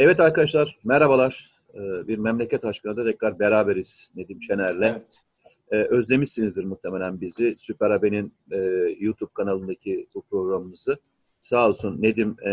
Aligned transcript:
Evet 0.00 0.20
arkadaşlar, 0.20 0.78
merhabalar. 0.84 1.50
Ee, 1.74 2.08
bir 2.08 2.18
memleket 2.18 2.64
aşkına 2.64 3.04
tekrar 3.04 3.38
beraberiz 3.38 4.10
Nedim 4.16 4.42
Şener'le. 4.42 4.82
Evet. 4.82 5.18
Ee, 5.70 5.76
özlemişsinizdir 5.76 6.64
muhtemelen 6.64 7.20
bizi. 7.20 7.54
Süper 7.58 7.90
Haber'in 7.90 8.34
e, 8.52 8.58
YouTube 8.98 9.30
kanalındaki 9.34 10.06
bu 10.14 10.22
programımızı. 10.22 10.98
Sağ 11.40 11.68
olsun 11.68 12.02
Nedim 12.02 12.36
e, 12.46 12.50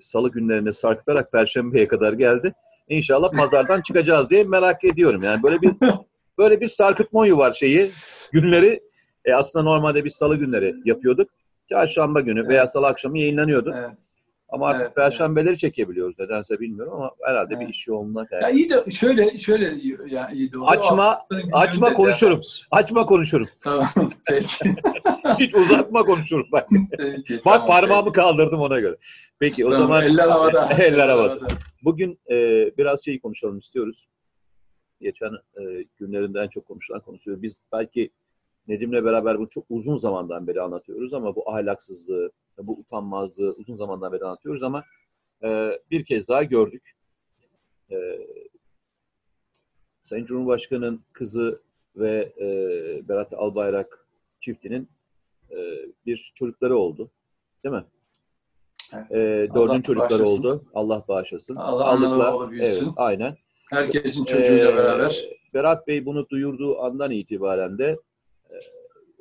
salı 0.00 0.30
günlerinde 0.30 0.72
sarkıtarak 0.72 1.32
Perşembe'ye 1.32 1.88
kadar 1.88 2.12
geldi. 2.12 2.54
İnşallah 2.88 3.32
pazardan 3.32 3.80
çıkacağız 3.80 4.30
diye 4.30 4.44
merak 4.44 4.84
ediyorum. 4.84 5.22
Yani 5.22 5.42
böyle 5.42 5.62
bir 5.62 5.72
böyle 6.38 6.60
bir 6.60 6.68
sarkıtma 6.68 7.20
var 7.20 7.52
şeyi. 7.52 7.90
Günleri 8.32 8.82
e, 9.24 9.34
aslında 9.34 9.62
normalde 9.62 10.04
biz 10.04 10.14
salı 10.14 10.36
günleri 10.36 10.74
yapıyorduk. 10.84 11.30
Çarşamba 11.68 12.20
günü 12.20 12.40
evet. 12.40 12.50
veya 12.50 12.66
salı 12.66 12.86
akşamı 12.86 13.18
yayınlanıyordu. 13.18 13.74
Evet. 13.76 14.09
Ama 14.52 14.66
artık 14.66 14.82
evet, 14.82 14.94
perşembeleri 14.94 15.48
evet. 15.48 15.58
çekebiliyoruz 15.58 16.18
nedense 16.18 16.60
bilmiyorum 16.60 16.92
ama 16.92 17.10
herhalde 17.22 17.54
evet. 17.54 17.68
bir 17.68 17.74
iş 17.74 17.86
yoğunluğuna 17.86 18.26
kaynaklı. 18.26 18.48
Ya 18.48 18.54
iyi 18.54 18.70
de 18.70 18.90
şöyle 18.90 19.38
şöyle 19.38 19.74
ya 20.08 20.30
iyi 20.30 20.52
de 20.52 20.58
Açma 20.66 21.18
açma 21.52 21.94
konuşurum. 21.94 22.40
Açma 22.70 23.06
konuşurum. 23.06 23.48
Tamam. 23.64 23.88
Peki. 24.28 24.74
Hiç 25.38 25.54
uzatma 25.54 26.04
konuşurum 26.04 26.46
bak. 26.52 26.68
Peki, 26.98 27.34
bak 27.34 27.42
tamam, 27.44 27.66
parmağımı 27.66 28.04
peki. 28.04 28.14
kaldırdım 28.14 28.60
ona 28.60 28.80
göre. 28.80 28.96
Peki 29.38 29.66
o 29.66 29.70
tamam, 29.70 29.88
zaman 29.88 30.02
eller 30.02 30.28
havada. 30.28 30.72
eller 30.78 31.08
havada. 31.08 31.46
Bugün 31.84 32.18
e, 32.30 32.36
biraz 32.78 33.04
şeyi 33.04 33.20
konuşalım 33.20 33.58
istiyoruz. 33.58 34.08
Geçen 35.00 35.32
e, 35.32 35.84
günlerinde 35.96 36.40
en 36.40 36.48
çok 36.48 36.66
konuşulan 36.66 37.00
konuşuyoruz. 37.00 37.42
Biz 37.42 37.56
belki 37.72 38.10
Nedim'le 38.68 39.04
beraber 39.04 39.38
bunu 39.38 39.48
çok 39.48 39.64
uzun 39.70 39.96
zamandan 39.96 40.46
beri 40.46 40.60
anlatıyoruz 40.60 41.14
ama 41.14 41.36
bu 41.36 41.50
ahlaksızlığı, 41.50 42.30
bu 42.66 42.78
utanmazlığı 42.78 43.52
uzun 43.52 43.74
zamandan 43.74 44.12
beri 44.12 44.24
anlatıyoruz 44.24 44.62
ama 44.62 44.84
e, 45.42 45.78
bir 45.90 46.04
kez 46.04 46.28
daha 46.28 46.42
gördük. 46.42 46.92
E, 47.90 47.96
Sayın 50.02 50.26
Cumhurbaşkanı'nın 50.26 51.00
kızı 51.12 51.60
ve 51.96 52.32
e, 52.40 52.48
Berat 53.08 53.32
Albayrak 53.32 54.06
çiftinin 54.40 54.88
e, 55.50 55.56
bir 56.06 56.32
çocukları 56.34 56.76
oldu. 56.76 57.10
Değil 57.64 57.74
mi? 57.74 57.84
Evet. 58.92 59.10
E, 59.10 59.54
dördüncü 59.54 59.82
çocukları 59.82 60.10
bağışlasın. 60.10 60.38
oldu. 60.38 60.64
Allah 60.74 61.04
bağışlasın. 61.08 61.56
Allah 61.56 61.84
Sağlıkla. 61.84 62.50
Evet, 62.56 62.82
aynen. 62.96 63.36
Herkesin 63.70 64.24
çocuğuyla 64.24 64.72
ee, 64.72 64.76
beraber. 64.76 65.24
Berat 65.54 65.86
Bey 65.86 66.06
bunu 66.06 66.28
duyurduğu 66.28 66.82
andan 66.82 67.10
itibaren 67.10 67.78
de 67.78 67.98
e, 68.50 68.54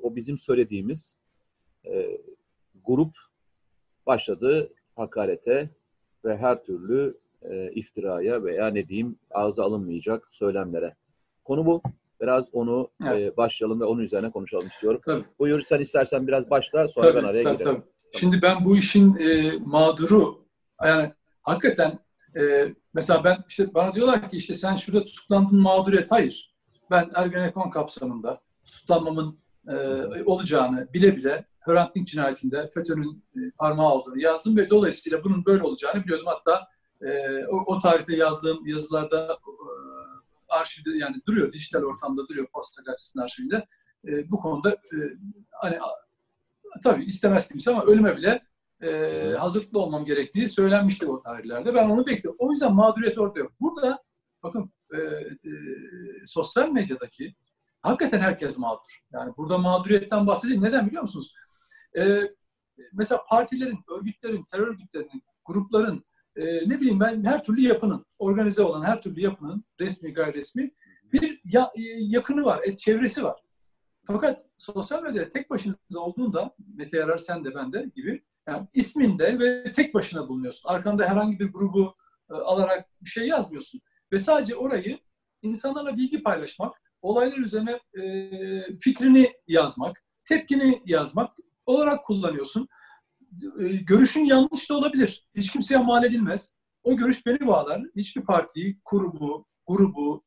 o 0.01 0.15
bizim 0.15 0.37
söylediğimiz 0.37 1.15
e, 1.85 2.21
grup 2.85 3.13
başladı 4.07 4.69
hakarete 4.95 5.69
ve 6.25 6.37
her 6.37 6.63
türlü 6.63 7.17
e, 7.41 7.71
iftiraya 7.71 8.43
veya 8.43 8.67
ne 8.67 8.87
diyeyim 8.87 9.15
ağza 9.31 9.65
alınmayacak 9.65 10.27
söylemlere. 10.31 10.95
Konu 11.45 11.65
bu. 11.65 11.81
Biraz 12.21 12.49
onu 12.53 12.89
e, 13.05 13.09
evet. 13.09 13.33
e, 13.33 13.37
başlayalım 13.37 13.81
ve 13.81 13.85
onun 13.85 14.01
üzerine 14.01 14.31
konuşalım 14.31 14.67
istiyorum. 14.67 15.01
Tabii. 15.05 15.23
Buyur 15.39 15.63
sen 15.63 15.79
istersen 15.79 16.27
biraz 16.27 16.49
başla 16.49 16.87
sonra 16.87 17.07
tabii, 17.07 17.17
ben 17.17 17.27
araya 17.27 17.43
tabii, 17.43 17.57
girerim. 17.57 17.75
Tabii. 17.75 17.83
Şimdi 18.19 18.41
ben 18.41 18.65
bu 18.65 18.77
işin 18.77 19.17
e, 19.17 19.51
mağduru 19.59 20.45
yani 20.83 21.11
hakikaten 21.41 21.99
e, 22.39 22.73
mesela 22.93 23.23
ben 23.23 23.37
işte 23.49 23.73
bana 23.73 23.93
diyorlar 23.93 24.29
ki 24.29 24.37
işte 24.37 24.53
sen 24.53 24.75
şurada 24.75 25.05
tutuklandın 25.05 25.59
mağduriyet. 25.59 26.11
Hayır. 26.11 26.55
Ben 26.91 27.09
Ergenekon 27.15 27.69
kapsamında 27.69 28.41
tutuklanmamın 28.65 29.39
e, 29.69 29.75
olacağını 30.25 30.93
bile 30.93 31.17
bile 31.17 31.45
Hrant 31.59 31.95
Dink 31.95 32.07
cinayetinde 32.07 32.69
FETÖ'nün 32.73 33.23
e, 33.35 33.39
parmağı 33.59 33.93
olduğunu 33.93 34.21
yazdım 34.21 34.57
ve 34.57 34.69
dolayısıyla 34.69 35.23
bunun 35.23 35.45
böyle 35.45 35.63
olacağını 35.63 36.03
biliyordum. 36.03 36.27
Hatta 36.27 36.67
e, 37.01 37.45
o, 37.45 37.79
tarihte 37.79 38.15
yazdığım 38.15 38.67
yazılarda 38.67 39.33
e, 39.33 39.61
arşivde 40.49 40.97
yani 40.97 41.15
duruyor, 41.27 41.51
dijital 41.51 41.83
ortamda 41.83 42.27
duruyor 42.27 42.47
Posta 42.53 42.83
Gazetesi'nin 42.83 43.23
arşivinde. 43.23 43.65
Bu 44.31 44.39
konuda 44.39 44.71
e, 44.71 44.97
hani 45.51 45.77
tabii 46.83 47.05
istemez 47.05 47.47
kimse 47.47 47.71
ama 47.71 47.83
ölüme 47.85 48.17
bile 48.17 48.41
e, 48.81 49.33
hazırlıklı 49.39 49.79
olmam 49.79 50.05
gerektiği 50.05 50.49
söylenmişti 50.49 51.07
o 51.07 51.21
tarihlerde. 51.21 51.73
Ben 51.73 51.89
onu 51.89 52.07
bekliyorum. 52.07 52.37
O 52.39 52.51
yüzden 52.51 52.73
mağduriyet 52.73 53.17
orada 53.17 53.39
yok. 53.39 53.51
Burada 53.59 54.03
bakın 54.43 54.71
e, 54.93 54.97
e, 54.97 55.51
sosyal 56.25 56.69
medyadaki 56.69 57.35
hakikaten 57.81 58.19
herkes 58.19 58.57
mağdur. 58.57 58.99
Yani 59.11 59.33
burada 59.37 59.57
mağduriyetten 59.57 60.27
bahsedeyim. 60.27 60.63
Neden 60.63 60.87
biliyor 60.87 61.01
musunuz? 61.01 61.33
E, 61.97 62.21
mesela 62.93 63.23
partilerin, 63.29 63.79
örgütlerin, 63.97 64.43
terör 64.43 64.67
örgütlerinin, 64.67 65.23
grupların, 65.45 66.03
e, 66.35 66.69
ne 66.69 66.81
bileyim 66.81 66.99
ben 66.99 67.23
her 67.23 67.43
türlü 67.43 67.61
yapının, 67.61 68.05
organize 68.19 68.63
olan 68.63 68.83
her 68.83 69.01
türlü 69.01 69.21
yapının, 69.21 69.63
resmi 69.79 70.13
gayri 70.13 70.33
resmi 70.33 70.71
bir 71.13 71.41
ya, 71.45 71.71
e, 71.75 71.81
yakını 71.99 72.45
var, 72.45 72.61
et, 72.63 72.79
çevresi 72.79 73.23
var. 73.23 73.41
Fakat 74.07 74.45
sosyal 74.57 75.03
medyada 75.03 75.29
tek 75.29 75.49
başınıza 75.49 75.99
olduğunda, 75.99 76.55
Mete 76.75 76.97
Yarar 76.97 77.17
sen 77.17 77.43
de 77.43 77.55
ben 77.55 77.71
de 77.71 77.91
gibi, 77.95 78.23
yani 78.47 78.67
isminde 78.73 79.39
ve 79.39 79.71
tek 79.71 79.93
başına 79.93 80.27
bulunuyorsun. 80.27 80.69
Arkanda 80.69 81.05
herhangi 81.05 81.39
bir 81.39 81.53
grubu 81.53 81.95
e, 82.31 82.33
alarak 82.33 82.89
bir 83.01 83.09
şey 83.09 83.27
yazmıyorsun. 83.27 83.81
Ve 84.11 84.19
sadece 84.19 84.55
orayı 84.55 84.99
insanlarla 85.41 85.97
bilgi 85.97 86.23
paylaşmak, 86.23 86.81
olaylar 87.01 87.37
üzerine 87.37 87.79
e, 88.01 88.33
fikrini 88.79 89.33
yazmak, 89.47 90.03
tepkini 90.25 90.81
yazmak 90.85 91.37
olarak 91.65 92.05
kullanıyorsun. 92.05 92.67
E, 93.59 93.67
görüşün 93.67 94.25
yanlış 94.25 94.69
da 94.69 94.77
olabilir. 94.77 95.27
Hiç 95.35 95.51
kimseye 95.51 95.77
mal 95.77 96.03
edilmez. 96.03 96.55
O 96.83 96.97
görüş 96.97 97.25
beni 97.25 97.47
bağlar. 97.47 97.81
Hiçbir 97.95 98.21
partiyi, 98.21 98.79
kurumu, 98.85 99.45
grubu, 99.67 100.23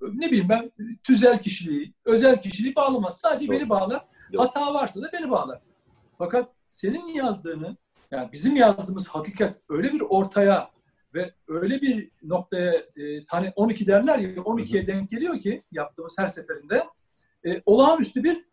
ne 0.00 0.26
bileyim 0.26 0.48
ben 0.48 0.72
tüzel 1.04 1.42
kişiliği, 1.42 1.94
özel 2.04 2.40
kişiliği 2.40 2.74
bağlamaz. 2.74 3.20
Sadece 3.20 3.46
Doğru. 3.46 3.56
beni 3.56 3.68
bağlar. 3.68 4.04
Yok. 4.32 4.44
Hata 4.44 4.74
varsa 4.74 5.02
da 5.02 5.10
beni 5.12 5.30
bağlar. 5.30 5.60
Fakat 6.18 6.52
senin 6.68 7.06
yazdığını, 7.06 7.76
yani 8.10 8.32
bizim 8.32 8.56
yazdığımız 8.56 9.08
hakikat 9.08 9.56
öyle 9.68 9.92
bir 9.92 10.00
ortaya 10.00 10.70
ve 11.14 11.34
öyle 11.48 11.82
bir 11.82 12.10
noktaya 12.22 12.74
e, 12.96 13.24
tane 13.24 13.52
12 13.56 13.86
derler 13.86 14.18
ya 14.18 14.28
12'ye 14.28 14.86
denk 14.86 15.10
geliyor 15.10 15.40
ki 15.40 15.62
yaptığımız 15.72 16.16
her 16.18 16.28
seferinde 16.28 16.84
e, 17.46 17.62
olağanüstü 17.66 18.24
bir 18.24 18.44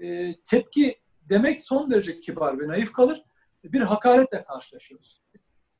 e, 0.00 0.34
tepki 0.50 1.00
demek 1.22 1.62
son 1.62 1.90
derece 1.90 2.20
kibar 2.20 2.60
ve 2.60 2.68
naif 2.68 2.92
kalır. 2.92 3.22
Bir 3.64 3.80
hakaretle 3.80 4.42
karşılaşıyoruz. 4.42 5.22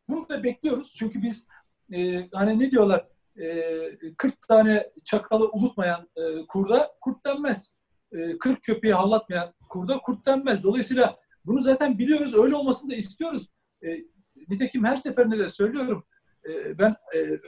Bunu 0.09 0.29
da 0.29 0.45
bekliyoruz 0.45 0.95
çünkü 0.97 1.23
biz 1.23 1.49
e, 1.93 2.29
hani 2.33 2.59
ne 2.59 2.71
diyorlar 2.71 3.07
e, 3.37 4.15
40 4.17 4.43
tane 4.49 4.91
çakalı 5.05 5.51
unutmayan 5.53 6.09
e, 6.17 6.47
kurda 6.49 6.93
kurt 7.01 7.25
denmez. 7.27 7.77
E, 8.13 8.39
40 8.39 8.63
köpeği 8.63 8.95
hallatmayan 8.95 9.55
kurda 9.69 9.99
kurt 9.99 10.27
denmez. 10.27 10.63
Dolayısıyla 10.63 11.19
bunu 11.45 11.61
zaten 11.61 11.99
biliyoruz. 11.99 12.35
Öyle 12.35 12.55
olmasını 12.55 12.91
da 12.91 12.95
istiyoruz. 12.95 13.49
E, 13.83 13.99
nitekim 14.49 14.85
her 14.85 14.97
seferinde 14.97 15.39
de 15.39 15.49
söylüyorum. 15.49 16.05
E, 16.49 16.79
ben 16.79 16.97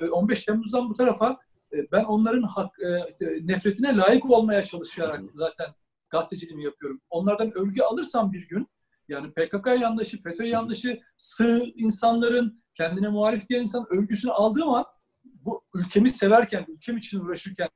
e, 0.01 0.09
15 0.09 0.45
Temmuz'dan 0.45 0.91
bu 0.91 0.95
tarafa 0.95 1.39
e, 1.73 1.93
ben 1.93 2.05
onların 2.05 2.43
hak, 2.43 2.77
e, 2.83 3.17
nefretine 3.43 3.97
layık 3.97 4.31
olmaya 4.31 4.63
çalışarak 4.63 5.21
zaten 5.35 5.67
gazeteciliğimi 6.11 6.65
yapıyorum. 6.65 7.01
Onlardan 7.11 7.53
övgü 7.55 7.83
alırsam 7.83 8.33
bir 8.33 8.49
gün 8.49 8.69
yani 9.09 9.33
PKK 9.33 9.67
yanlışı, 9.81 10.23
FETÖ 10.23 10.45
yanlışı, 10.45 11.01
sığ 11.17 11.65
insanların 11.77 12.63
kendine 12.75 13.09
muhalif 13.09 13.49
diyen 13.49 13.61
insan 13.61 13.87
övgüsünü 13.91 14.33
aldığım 14.33 14.69
an 14.69 14.85
bu 15.25 15.65
ülkemi 15.75 16.11
severken, 16.11 16.67
ülkem 16.69 16.97
için 16.97 17.21
uğraşırken 17.21 17.69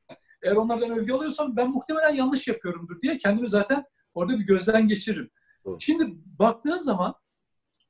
eğer 0.43 0.57
onlardan 0.57 0.91
övgü 0.91 1.13
alıyorsam 1.13 1.57
ben 1.57 1.71
muhtemelen 1.71 2.15
yanlış 2.15 2.49
yapıyorumdur 2.49 3.01
diye 3.01 3.19
kendimi 3.19 3.49
zaten 3.49 3.85
orada 4.15 4.39
bir 4.39 4.45
gözden 4.45 4.89
geçiririm. 4.89 5.31
Doğru. 5.65 5.81
Şimdi 5.81 6.05
baktığın 6.39 6.81
zaman 6.81 7.15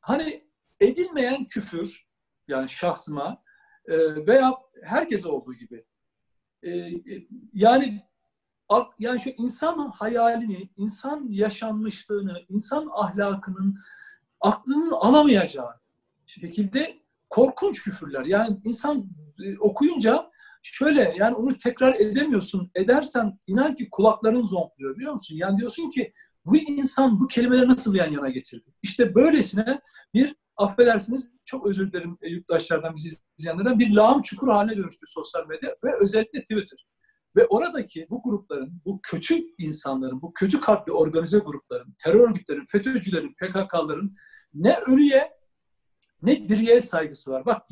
hani 0.01 0.45
edilmeyen 0.83 1.45
küfür 1.45 2.07
yani 2.49 2.69
şahsıma 2.69 3.43
e, 3.87 4.27
veya 4.27 4.55
herkese 4.83 5.29
olduğu 5.29 5.55
gibi 5.55 5.85
e, 6.63 6.71
e 6.71 7.27
yani 7.53 8.03
yani 8.99 9.21
şu 9.21 9.31
insan 9.31 9.93
hayalini, 9.95 10.71
insan 10.77 11.27
yaşanmışlığını, 11.31 12.43
insan 12.49 12.89
ahlakının 12.93 13.79
aklının 14.41 14.91
alamayacağı 14.91 15.83
şekilde 16.27 17.03
korkunç 17.31 17.83
küfürler. 17.83 18.25
Yani 18.25 18.61
insan 18.65 19.11
e, 19.45 19.59
okuyunca 19.59 20.31
şöyle 20.63 21.15
yani 21.19 21.35
onu 21.35 21.57
tekrar 21.57 21.95
edemiyorsun. 21.95 22.71
Edersen 22.75 23.39
inan 23.47 23.75
ki 23.75 23.89
kulakların 23.91 24.43
zonkluyor 24.43 24.97
biliyor 24.97 25.13
musun? 25.13 25.37
Yani 25.37 25.59
diyorsun 25.59 25.91
ki 25.91 26.13
bu 26.47 26.57
insan 26.57 27.21
bu 27.21 27.27
kelimeleri 27.27 27.69
nasıl 27.69 27.95
yan 27.95 28.13
yana 28.13 28.31
getirdi? 28.31 28.75
İşte 28.83 29.15
böylesine 29.15 29.81
bir 30.15 30.37
affedersiniz 30.57 31.31
çok 31.45 31.67
özür 31.67 31.93
dilerim 31.93 32.19
e, 32.23 32.31
yurttaşlardan 32.31 32.95
bizi 32.97 33.09
izleyenlerden 33.39 33.79
bir 33.79 33.91
lağım 33.91 34.23
çukur 34.23 34.49
haline 34.49 34.77
dönüştü 34.77 35.07
sosyal 35.07 35.47
medya 35.47 35.77
ve 35.85 35.89
özellikle 36.03 36.41
Twitter. 36.41 36.87
Ve 37.37 37.47
oradaki 37.47 38.07
bu 38.11 38.23
grupların, 38.23 38.83
bu 38.85 39.01
kötü 39.03 39.43
insanların, 39.59 40.23
bu 40.23 40.33
kötü 40.33 40.61
kalpli 40.61 40.93
organize 40.93 41.39
grupların, 41.39 41.95
terör 42.05 42.31
örgütlerin, 42.31 42.67
FETÖ'cülerin, 42.69 43.35
PKK'ların 43.35 44.17
ne 44.55 44.77
ölüye 44.87 45.31
ne 46.23 46.49
diriye 46.49 46.81
saygısı 46.81 47.31
var. 47.31 47.47
Bak 47.47 47.63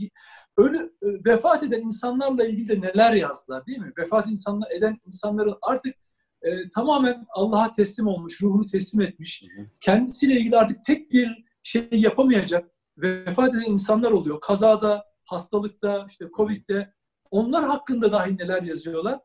ölü 0.57 0.97
e, 1.03 1.07
vefat 1.27 1.63
eden 1.63 1.81
insanlarla 1.81 2.47
ilgili 2.47 2.69
de 2.69 2.81
neler 2.81 3.13
yazdılar 3.13 3.67
değil 3.67 3.79
mi? 3.79 3.93
Vefat 3.99 4.27
insanlar 4.27 4.71
eden 4.71 5.01
insanların 5.07 5.55
artık 5.63 5.95
e, 6.43 6.71
tamamen 6.71 7.27
Allah'a 7.29 7.73
teslim 7.73 8.07
olmuş, 8.07 8.43
ruhunu 8.43 8.67
teslim 8.67 9.01
etmiş. 9.01 9.45
Kendisiyle 9.81 10.41
ilgili 10.41 10.57
artık 10.57 10.83
tek 10.83 11.13
bir 11.13 11.45
şey 11.63 11.89
yapamayacak 11.93 12.71
vefat 12.99 13.49
eden 13.49 13.65
insanlar 13.71 14.11
oluyor. 14.11 14.41
Kazada, 14.41 15.05
hastalıkta, 15.25 16.07
işte 16.09 16.29
Covid'de 16.37 16.95
onlar 17.31 17.65
hakkında 17.65 18.13
dahi 18.13 18.39
neler 18.39 18.63
yazıyorlar. 18.63 19.21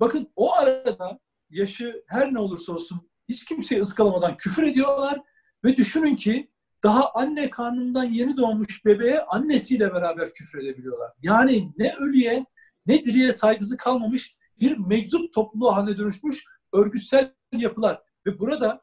Bakın 0.00 0.32
o 0.36 0.54
arada 0.54 1.20
yaşı 1.50 2.04
her 2.06 2.34
ne 2.34 2.38
olursa 2.38 2.72
olsun 2.72 3.10
hiç 3.28 3.44
kimseyi 3.44 3.80
ıskalamadan 3.80 4.36
küfür 4.36 4.62
ediyorlar 4.62 5.22
ve 5.64 5.76
düşünün 5.76 6.16
ki 6.16 6.50
daha 6.82 7.10
anne 7.14 7.50
karnından 7.50 8.04
yeni 8.04 8.36
doğmuş 8.36 8.84
bebeğe 8.84 9.20
annesiyle 9.20 9.94
beraber 9.94 10.32
küfür 10.32 10.58
edebiliyorlar. 10.58 11.12
Yani 11.22 11.72
ne 11.78 11.94
ölüye 12.00 12.46
ne 12.86 13.04
diriye 13.04 13.32
saygısı 13.32 13.76
kalmamış 13.76 14.36
bir 14.60 14.78
meczup 14.78 15.32
topluluğu 15.32 15.76
haline 15.76 15.98
dönüşmüş 15.98 16.44
örgütsel 16.72 17.34
yapılar. 17.52 18.02
Ve 18.26 18.38
burada 18.38 18.82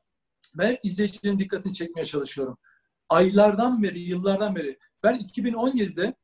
ben 0.56 0.78
izleyicilerin 0.84 1.40
dikkatini 1.40 1.74
çekmeye 1.74 2.06
çalışıyorum. 2.06 2.58
Aylardan 3.12 3.84
beri, 3.84 4.00
yıllardan 4.00 4.56
beri 4.56 4.80
ben 5.04 5.16
2017'de 5.16 6.16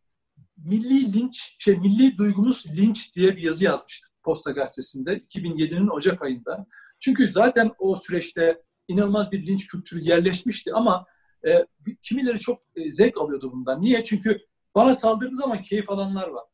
milli 0.58 1.14
linç, 1.14 1.56
şey 1.60 1.76
milli 1.76 2.18
duygumuz 2.18 2.66
linç 2.78 3.16
diye 3.16 3.36
bir 3.36 3.42
yazı 3.42 3.64
yazmıştım 3.64 4.12
Posta 4.24 4.52
Gazetesi'nde 4.52 5.18
2007'nin 5.18 5.88
Ocak 5.88 6.22
ayında. 6.22 6.66
Çünkü 7.00 7.30
zaten 7.30 7.72
o 7.80 7.96
süreçte 7.96 8.62
inanılmaz 8.88 9.32
bir 9.32 9.48
linç 9.48 9.68
kültürü 9.68 10.00
yerleşmişti 10.00 10.74
ama 10.74 11.06
e, 11.48 11.66
kimileri 12.02 12.40
çok 12.40 12.64
e, 12.76 12.92
zevk 12.92 13.18
alıyordu 13.18 13.52
bundan. 13.52 13.82
Niye? 13.82 14.04
Çünkü 14.04 14.40
bana 14.76 14.94
saldırdığı 14.94 15.36
zaman 15.36 15.62
keyif 15.62 15.90
alanlar 15.90 16.28
var. 16.28 16.46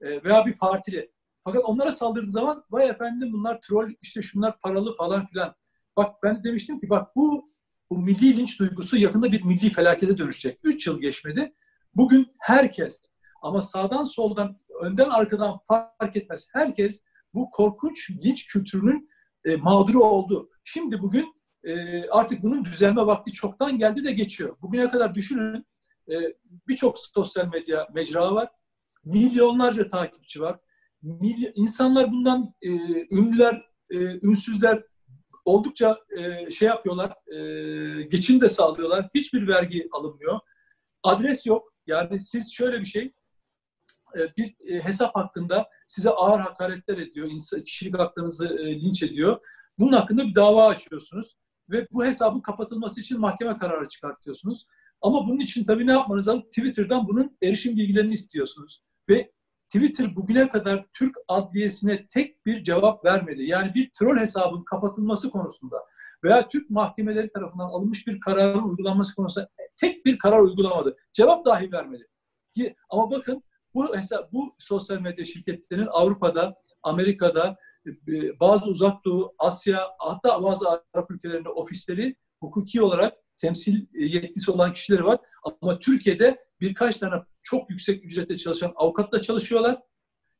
E, 0.00 0.24
veya 0.24 0.46
bir 0.46 0.56
partili. 0.56 1.12
Fakat 1.44 1.64
onlara 1.64 1.92
saldırdığı 1.92 2.30
zaman 2.30 2.64
vay 2.70 2.88
efendim 2.88 3.32
bunlar 3.32 3.60
troll, 3.60 3.90
işte 4.02 4.22
şunlar 4.22 4.58
paralı 4.58 4.94
falan 4.96 5.26
filan. 5.26 5.54
Bak 5.96 6.22
ben 6.22 6.36
de 6.36 6.44
demiştim 6.44 6.80
ki 6.80 6.90
bak 6.90 7.16
bu 7.16 7.52
bu 7.90 7.98
milli 7.98 8.36
linç 8.36 8.60
duygusu 8.60 8.96
yakında 8.96 9.32
bir 9.32 9.44
milli 9.44 9.70
felakete 9.70 10.18
dönüşecek. 10.18 10.60
Üç 10.62 10.86
yıl 10.86 11.00
geçmedi. 11.00 11.54
Bugün 11.94 12.26
herkes 12.38 13.00
ama 13.42 13.62
sağdan 13.62 14.04
soldan, 14.04 14.58
önden 14.82 15.08
arkadan 15.08 15.58
fark 15.68 16.16
etmez. 16.16 16.48
Herkes 16.52 17.04
bu 17.34 17.50
korkunç 17.50 18.10
linç 18.10 18.46
kültürünün 18.46 19.10
e, 19.44 19.56
mağduru 19.56 20.04
oldu. 20.04 20.50
Şimdi 20.64 21.02
bugün 21.02 21.34
e, 21.64 22.02
artık 22.08 22.42
bunun 22.42 22.64
düzelme 22.64 23.06
vakti 23.06 23.32
çoktan 23.32 23.78
geldi 23.78 24.04
de 24.04 24.12
geçiyor. 24.12 24.56
Bugüne 24.62 24.90
kadar 24.90 25.14
düşünün 25.14 25.66
e, 26.10 26.14
birçok 26.68 26.98
sosyal 26.98 27.48
medya 27.48 27.88
mecra 27.94 28.34
var. 28.34 28.48
Milyonlarca 29.04 29.90
takipçi 29.90 30.40
var. 30.40 30.58
Milyon, 31.02 31.52
insanlar 31.54 32.10
bundan 32.12 32.54
e, 32.62 32.70
ünlüler, 33.10 33.62
e, 33.90 34.26
ünsüzler 34.26 34.82
oldukça 35.48 35.98
e, 36.18 36.50
şey 36.50 36.68
yapıyorlar, 36.68 37.12
e, 37.32 38.02
geçim 38.02 38.40
de 38.40 38.48
sağlıyorlar. 38.48 39.08
Hiçbir 39.14 39.48
vergi 39.48 39.88
alınmıyor. 39.92 40.38
Adres 41.02 41.46
yok. 41.46 41.72
Yani 41.86 42.20
siz 42.20 42.52
şöyle 42.52 42.80
bir 42.80 42.84
şey, 42.84 43.12
e, 44.16 44.36
bir 44.36 44.54
e, 44.68 44.84
hesap 44.84 45.16
hakkında 45.16 45.68
size 45.86 46.10
ağır 46.10 46.40
hakaretler 46.40 46.98
ediyor, 46.98 47.30
kişilik 47.64 47.98
haklarınızı 47.98 48.46
e, 48.48 48.80
linç 48.80 49.02
ediyor. 49.02 49.40
Bunun 49.78 49.92
hakkında 49.92 50.24
bir 50.24 50.34
dava 50.34 50.66
açıyorsunuz 50.66 51.36
ve 51.70 51.88
bu 51.92 52.04
hesabın 52.04 52.40
kapatılması 52.40 53.00
için 53.00 53.20
mahkeme 53.20 53.56
kararı 53.56 53.88
çıkartıyorsunuz. 53.88 54.66
Ama 55.00 55.26
bunun 55.26 55.40
için 55.40 55.64
tabii 55.64 55.86
ne 55.86 55.92
yapmanız 55.92 56.28
lazım? 56.28 56.42
Twitter'dan 56.42 57.08
bunun 57.08 57.36
erişim 57.42 57.76
bilgilerini 57.76 58.14
istiyorsunuz. 58.14 58.82
Ve 59.08 59.32
Twitter 59.68 60.16
bugüne 60.16 60.48
kadar 60.48 60.86
Türk 60.92 61.16
Adliyesi'ne 61.28 62.06
tek 62.06 62.46
bir 62.46 62.64
cevap 62.64 63.04
vermedi. 63.04 63.44
Yani 63.44 63.74
bir 63.74 63.90
troll 63.98 64.18
hesabın 64.18 64.64
kapatılması 64.64 65.30
konusunda 65.30 65.76
veya 66.24 66.48
Türk 66.48 66.70
mahkemeleri 66.70 67.32
tarafından 67.32 67.68
alınmış 67.68 68.06
bir 68.06 68.20
kararın 68.20 68.62
uygulanması 68.62 69.16
konusunda 69.16 69.48
tek 69.76 70.06
bir 70.06 70.18
karar 70.18 70.40
uygulamadı. 70.40 70.96
Cevap 71.12 71.44
dahi 71.44 71.72
vermedi. 71.72 72.06
Ama 72.90 73.10
bakın 73.10 73.42
bu 73.74 73.96
hesap, 73.96 74.32
bu 74.32 74.54
sosyal 74.58 75.00
medya 75.00 75.24
şirketlerinin 75.24 75.88
Avrupa'da, 75.90 76.54
Amerika'da, 76.82 77.56
e, 77.86 78.40
bazı 78.40 78.70
uzak 78.70 79.04
doğu, 79.04 79.34
Asya, 79.38 79.80
hatta 79.98 80.42
bazı 80.42 80.68
Arap 80.68 81.10
ülkelerinde 81.10 81.48
ofisleri 81.48 82.16
hukuki 82.40 82.82
olarak 82.82 83.14
temsil 83.36 83.86
yetkisi 83.94 84.50
olan 84.50 84.72
kişileri 84.72 85.04
var. 85.04 85.18
Ama 85.62 85.78
Türkiye'de 85.78 86.38
birkaç 86.60 86.96
tane 86.96 87.14
çok 87.50 87.70
yüksek 87.70 88.04
ücretle 88.04 88.36
çalışan 88.36 88.72
avukatla 88.76 89.18
çalışıyorlar. 89.18 89.80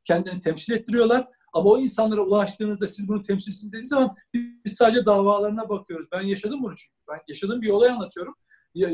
Kendini 0.05 0.40
temsil 0.40 0.72
ettiriyorlar. 0.72 1.28
Ama 1.52 1.70
o 1.70 1.78
insanlara 1.78 2.20
ulaştığınızda 2.20 2.87
siz 2.87 3.08
bunu 3.08 3.22
temsilsiniz 3.22 3.72
dediğiniz 3.72 3.90
zaman 3.90 4.16
biz 4.34 4.72
sadece 4.72 5.06
davalarına 5.06 5.69
bakıyoruz. 5.69 6.06
Ben 6.12 6.22
yaşadım 6.22 6.62
bunu 6.62 6.76
çünkü. 6.76 6.94
Ben 7.10 7.20
yaşadığım 7.28 7.62
bir 7.62 7.70
olay 7.70 7.90
anlatıyorum. 7.90 8.34
E, 8.76 8.87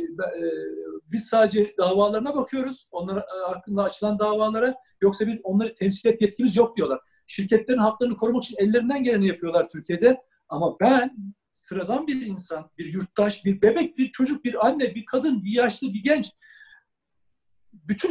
biz 1.12 1.26
sadece 1.26 1.74
davalarına 1.78 2.34
bakıyoruz. 2.34 2.88
Onlara 2.90 3.20
e, 3.20 3.52
hakkında 3.52 3.82
açılan 3.82 4.18
davalara. 4.18 4.74
Yoksa 5.02 5.26
bir 5.26 5.40
onları 5.42 5.74
temsil 5.74 6.08
et 6.08 6.20
yetkimiz 6.20 6.56
yok 6.56 6.76
diyorlar. 6.76 7.00
Şirketlerin 7.26 7.78
haklarını 7.78 8.16
korumak 8.16 8.44
için 8.44 8.56
ellerinden 8.58 9.02
geleni 9.02 9.26
yapıyorlar 9.26 9.68
Türkiye'de. 9.68 10.20
Ama 10.48 10.76
ben 10.80 11.16
sıradan 11.52 12.06
bir 12.06 12.26
insan, 12.26 12.70
bir 12.78 12.92
yurttaş, 12.92 13.44
bir 13.44 13.62
bebek, 13.62 13.98
bir 13.98 14.12
çocuk, 14.12 14.44
bir 14.44 14.66
anne, 14.66 14.94
bir 14.94 15.04
kadın, 15.06 15.44
bir 15.44 15.52
yaşlı, 15.52 15.94
bir 15.94 16.02
genç 16.02 16.32
bütün 17.88 18.10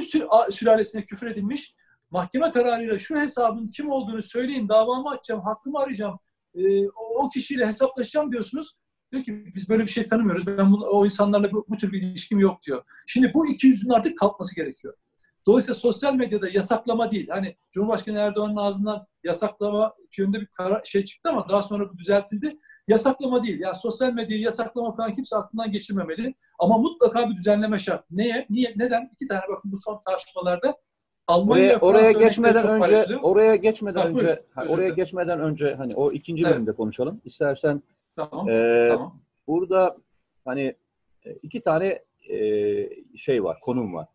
sülalesine 0.50 1.06
küfür 1.06 1.28
edilmiş 1.28 1.76
mahkeme 2.14 2.52
kararıyla 2.52 2.98
şu 2.98 3.20
hesabın 3.20 3.68
kim 3.68 3.90
olduğunu 3.90 4.22
söyleyin, 4.22 4.70
davamı 4.70 5.10
açacağım, 5.10 5.42
hakkımı 5.42 5.80
arayacağım, 5.80 6.20
e, 6.56 6.88
o 6.88 7.30
kişiyle 7.30 7.68
hesaplaşacağım 7.68 8.32
diyorsunuz. 8.32 8.78
Diyor 9.12 9.24
ki 9.24 9.52
biz 9.56 9.70
böyle 9.70 9.84
bir 9.84 9.92
şey 9.92 10.08
tanımıyoruz. 10.08 10.48
Ben 10.48 10.72
bunu, 10.72 10.86
o 10.86 11.06
insanlarla 11.06 11.52
bu, 11.52 11.66
bu 11.70 11.78
tür 11.78 11.92
bir 11.92 12.02
ilişkim 12.02 12.40
yok 12.40 12.64
diyor. 12.64 12.84
Şimdi 13.08 13.34
bu 13.34 13.48
iki 13.48 13.68
yüzün 13.68 13.90
artık 13.90 14.18
kalkması 14.18 14.56
gerekiyor. 14.56 14.94
Dolayısıyla 15.48 15.76
sosyal 15.76 16.14
medyada 16.14 16.50
yasaklama 16.50 17.12
değil. 17.12 17.28
Hani 17.30 17.56
Cumhurbaşkanı 17.72 18.18
Erdoğan'ın 18.18 18.56
ağzından 18.56 19.08
yasaklama 19.24 19.94
yönünde 20.18 20.42
bir 20.42 20.46
karar, 20.46 20.84
şey 20.84 21.06
çıktı 21.06 21.30
ama 21.30 21.50
daha 21.50 21.62
sonra 21.62 21.90
bu 21.90 21.98
düzeltildi. 21.98 22.60
Yasaklama 22.88 23.44
değil. 23.44 23.60
Yani 23.60 23.76
sosyal 23.76 24.14
medyayı 24.14 24.44
yasaklama 24.44 24.92
falan 24.92 25.14
kimse 25.14 25.36
aklından 25.36 25.72
geçirmemeli. 25.72 26.36
Ama 26.60 26.78
mutlaka 26.78 27.30
bir 27.30 27.36
düzenleme 27.36 27.80
şart. 27.80 28.12
Neye? 28.12 28.46
Niye? 28.50 28.74
Neden? 28.76 29.10
İki 29.14 29.28
tane 29.28 29.42
bakın 29.50 29.72
bu 29.72 29.78
son 29.78 30.02
tartışmalarda 30.06 30.76
Almanya 31.28 31.78
oraya, 31.78 31.80
oraya 31.80 32.12
geçmeden 32.12 32.68
önce 32.68 32.80
paylaşılıyor. 32.80 33.20
oraya 33.24 33.56
geçmeden 33.56 34.02
ha, 34.02 34.08
önce 34.08 34.44
ha, 34.56 34.66
oraya 34.70 34.90
geçmeden 34.90 35.40
önce 35.40 35.76
hani 35.76 35.92
o 35.96 36.12
ikinci 36.12 36.44
evet. 36.44 36.54
bölümde 36.54 36.72
konuşalım. 36.72 37.22
İstersen 37.26 37.84
tamam, 38.16 38.50
e, 38.50 38.86
tamam. 38.88 39.20
burada 39.48 39.98
hani 40.46 40.76
e, 41.26 41.34
iki 41.34 41.62
tane 41.62 42.00
e, 42.30 42.38
şey 43.18 43.44
var, 43.44 43.60
konum 43.60 43.94
var. 43.94 44.08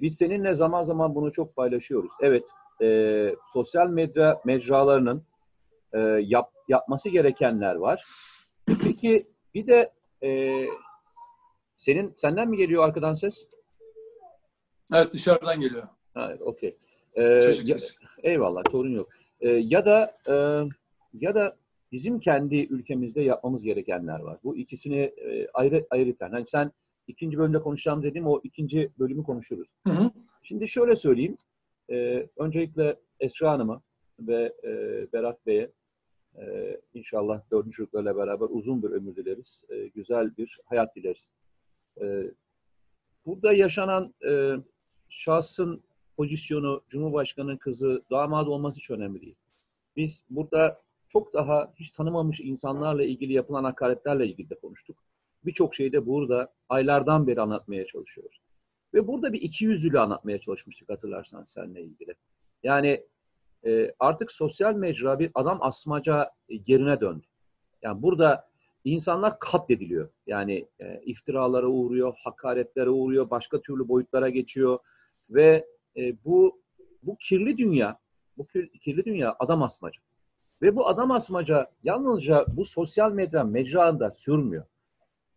Biz 0.00 0.16
seninle 0.16 0.54
zaman 0.54 0.84
zaman 0.84 1.14
bunu 1.14 1.32
çok 1.32 1.56
paylaşıyoruz. 1.56 2.10
Evet, 2.20 2.44
e, 2.82 3.34
sosyal 3.52 3.88
medya 3.88 4.40
mecralarının 4.44 5.22
e, 5.92 5.98
yap, 6.22 6.52
yapması 6.68 7.08
gerekenler 7.08 7.74
var. 7.74 8.04
Peki 8.66 9.26
bir 9.54 9.66
de 9.66 9.92
e, 10.22 10.52
senin 11.78 12.14
senden 12.16 12.48
mi 12.48 12.56
geliyor 12.56 12.84
arkadan 12.84 13.14
ses? 13.14 13.46
Evet 14.94 15.12
dışarıdan 15.12 15.60
geliyor. 15.60 15.88
Ha, 16.14 16.32
okey. 16.40 16.76
Ee, 17.18 17.54
eyvallah, 18.22 18.62
sorun 18.70 18.90
yok. 18.90 19.08
Ee, 19.40 19.48
ya 19.48 19.84
da 19.84 20.16
e, 20.28 20.34
ya 21.12 21.34
da 21.34 21.56
bizim 21.92 22.20
kendi 22.20 22.56
ülkemizde 22.56 23.22
yapmamız 23.22 23.62
gerekenler 23.62 24.20
var. 24.20 24.38
Bu 24.44 24.56
ikisini 24.56 24.98
e, 24.98 25.48
ayrı 25.54 25.86
ayrıten. 25.90 26.30
Hani 26.30 26.46
sen 26.46 26.72
ikinci 27.06 27.38
bölümde 27.38 27.60
konuşacağım 27.60 28.02
dediğim 28.02 28.26
o 28.26 28.40
ikinci 28.44 28.90
bölümü 28.98 29.22
konuşuruz. 29.22 29.76
Hı 29.86 29.92
hı. 29.92 30.10
Şimdi 30.42 30.68
şöyle 30.68 30.96
söyleyeyim. 30.96 31.36
E, 31.90 32.26
öncelikle 32.36 32.96
Esra 33.20 33.50
Hanım'a 33.50 33.82
ve 34.18 34.54
e, 34.64 34.72
Berat 35.12 35.46
Bey'e 35.46 35.72
e, 36.38 36.76
inşallah 36.94 37.42
dördüncü 37.50 37.76
çocuklarla 37.76 38.16
beraber 38.16 38.46
uzun 38.50 38.82
bir 38.82 38.90
ömür 38.90 39.16
dileriz. 39.16 39.64
E, 39.68 39.86
güzel 39.86 40.36
bir 40.36 40.60
hayat 40.64 40.96
dileriz. 40.96 41.28
E, 42.00 42.30
burada 43.26 43.52
yaşanan 43.52 44.14
e, 44.28 44.56
şahsın 45.08 45.82
pozisyonu, 46.16 46.82
Cumhurbaşkanı 46.88 47.58
kızı, 47.58 48.02
damat 48.10 48.48
olması 48.48 48.80
hiç 48.80 48.90
önemli 48.90 49.20
değil. 49.20 49.36
Biz 49.96 50.22
burada 50.30 50.80
çok 51.08 51.34
daha 51.34 51.72
hiç 51.76 51.90
tanımamış 51.90 52.40
insanlarla 52.40 53.04
ilgili 53.04 53.32
yapılan 53.32 53.64
hakaretlerle 53.64 54.26
ilgili 54.26 54.50
de 54.50 54.54
konuştuk. 54.54 54.96
Birçok 55.44 55.74
şeyi 55.74 55.92
de 55.92 56.06
burada 56.06 56.52
aylardan 56.68 57.26
beri 57.26 57.40
anlatmaya 57.40 57.86
çalışıyoruz. 57.86 58.40
Ve 58.94 59.06
burada 59.06 59.32
bir 59.32 59.42
iki 59.42 59.64
yüzlülüğü 59.64 59.98
anlatmaya 59.98 60.40
çalışmıştık 60.40 60.88
hatırlarsan 60.88 61.44
seninle 61.44 61.82
ilgili. 61.82 62.14
Yani 62.62 63.06
e, 63.66 63.94
artık 63.98 64.32
sosyal 64.32 64.74
mecra 64.74 65.18
bir 65.18 65.30
adam 65.34 65.58
asmaca 65.60 66.30
yerine 66.48 67.00
döndü. 67.00 67.26
Yani 67.82 68.02
burada 68.02 68.48
insanlar 68.84 69.38
katlediliyor. 69.38 70.08
Yani 70.26 70.68
e, 70.80 71.00
iftiralara 71.04 71.66
uğruyor, 71.66 72.14
hakaretlere 72.24 72.90
uğruyor, 72.90 73.30
başka 73.30 73.60
türlü 73.60 73.88
boyutlara 73.88 74.28
geçiyor 74.28 74.78
ve 75.30 75.66
e, 75.96 76.24
bu 76.24 76.60
bu 77.02 77.16
kirli 77.16 77.58
dünya, 77.58 77.98
bu 78.36 78.46
kirli 78.80 79.04
dünya 79.04 79.36
adam 79.38 79.62
asmacı. 79.62 80.00
Ve 80.62 80.76
bu 80.76 80.88
adam 80.88 81.10
asmaca 81.10 81.70
yalnızca 81.84 82.46
bu 82.48 82.64
sosyal 82.64 83.12
medya 83.12 83.44
mecranda 83.44 84.10
sürmüyor. 84.10 84.64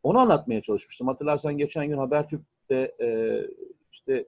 Onu 0.04 0.20
anlatmaya 0.20 0.62
çalışmıştım. 0.62 1.08
Hatırlarsan 1.08 1.58
geçen 1.58 1.88
gün 1.88 1.98
Habertürk'te 1.98 2.96
e, 3.02 3.40
işte 3.92 4.26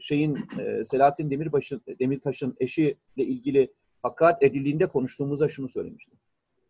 şeyin 0.00 0.38
e, 0.58 0.84
Selahattin 0.84 1.30
Demirbaş'ın 1.30 1.82
Demirtaş'ın 2.00 2.56
eşiyle 2.60 2.96
ilgili 3.16 3.72
hakaret 4.02 4.42
edildiğinde 4.42 4.86
konuştuğumuzda 4.86 5.48
şunu 5.48 5.68
söylemiştim. 5.68 6.18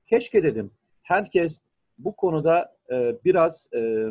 Keşke 0.06 0.42
dedim 0.42 0.70
herkes 1.02 1.60
bu 1.98 2.16
konuda 2.16 2.76
e, 2.90 3.16
biraz 3.24 3.68
e, 3.74 4.06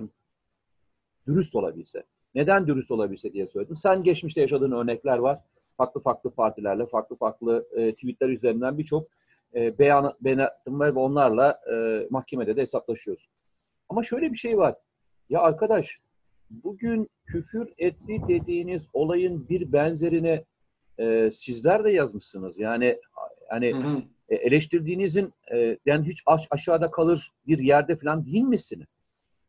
dürüst 1.27 1.56
olabilse. 1.56 2.03
Neden 2.36 2.68
dürüst 2.68 2.91
olabilse 2.91 3.34
diye 3.34 3.48
söyledim. 3.48 3.75
Sen 3.75 4.03
geçmişte 4.03 4.41
yaşadığın 4.41 4.72
örnekler 4.72 5.18
var. 5.18 5.39
Farklı 5.77 6.01
farklı 6.01 6.32
partilerle, 6.32 6.86
farklı 6.86 7.15
farklı 7.15 7.68
e, 7.75 7.94
tweetler 7.94 8.30
üzerinden 8.30 8.77
birçok 8.77 9.08
e, 9.56 9.80
beyan, 9.80 10.13
beyanatım 10.22 10.80
ve 10.80 10.91
onlarla 10.91 11.62
e, 11.74 12.08
mahkemede 12.10 12.56
de 12.56 12.62
hesaplaşıyorsun. 12.62 13.32
Ama 13.89 14.03
şöyle 14.03 14.32
bir 14.32 14.38
şey 14.38 14.58
var. 14.58 14.75
Ya 15.30 15.41
arkadaş 15.41 16.00
bugün 16.50 17.10
küfür 17.32 17.74
etti 17.78 18.22
dediğiniz 18.28 18.88
olayın 18.94 19.50
bir 19.50 19.74
benzerini 19.74 20.46
e, 21.00 21.32
sizler 21.32 21.84
de 21.84 21.92
yazmışsınız. 21.92 22.60
Yani 22.60 23.00
hani 23.50 23.74
hı 23.74 23.78
hı. 23.78 24.02
E, 24.30 24.36
eleştirdiğinizin 24.36 25.34
e, 25.54 25.78
yani 25.86 26.08
hiç 26.08 26.24
aş- 26.26 26.48
aşağıda 26.52 26.92
kalır 26.92 27.32
bir 27.48 27.60
yerde 27.60 27.96
falan 27.96 28.26
değil 28.26 28.44
misiniz? 28.44 28.96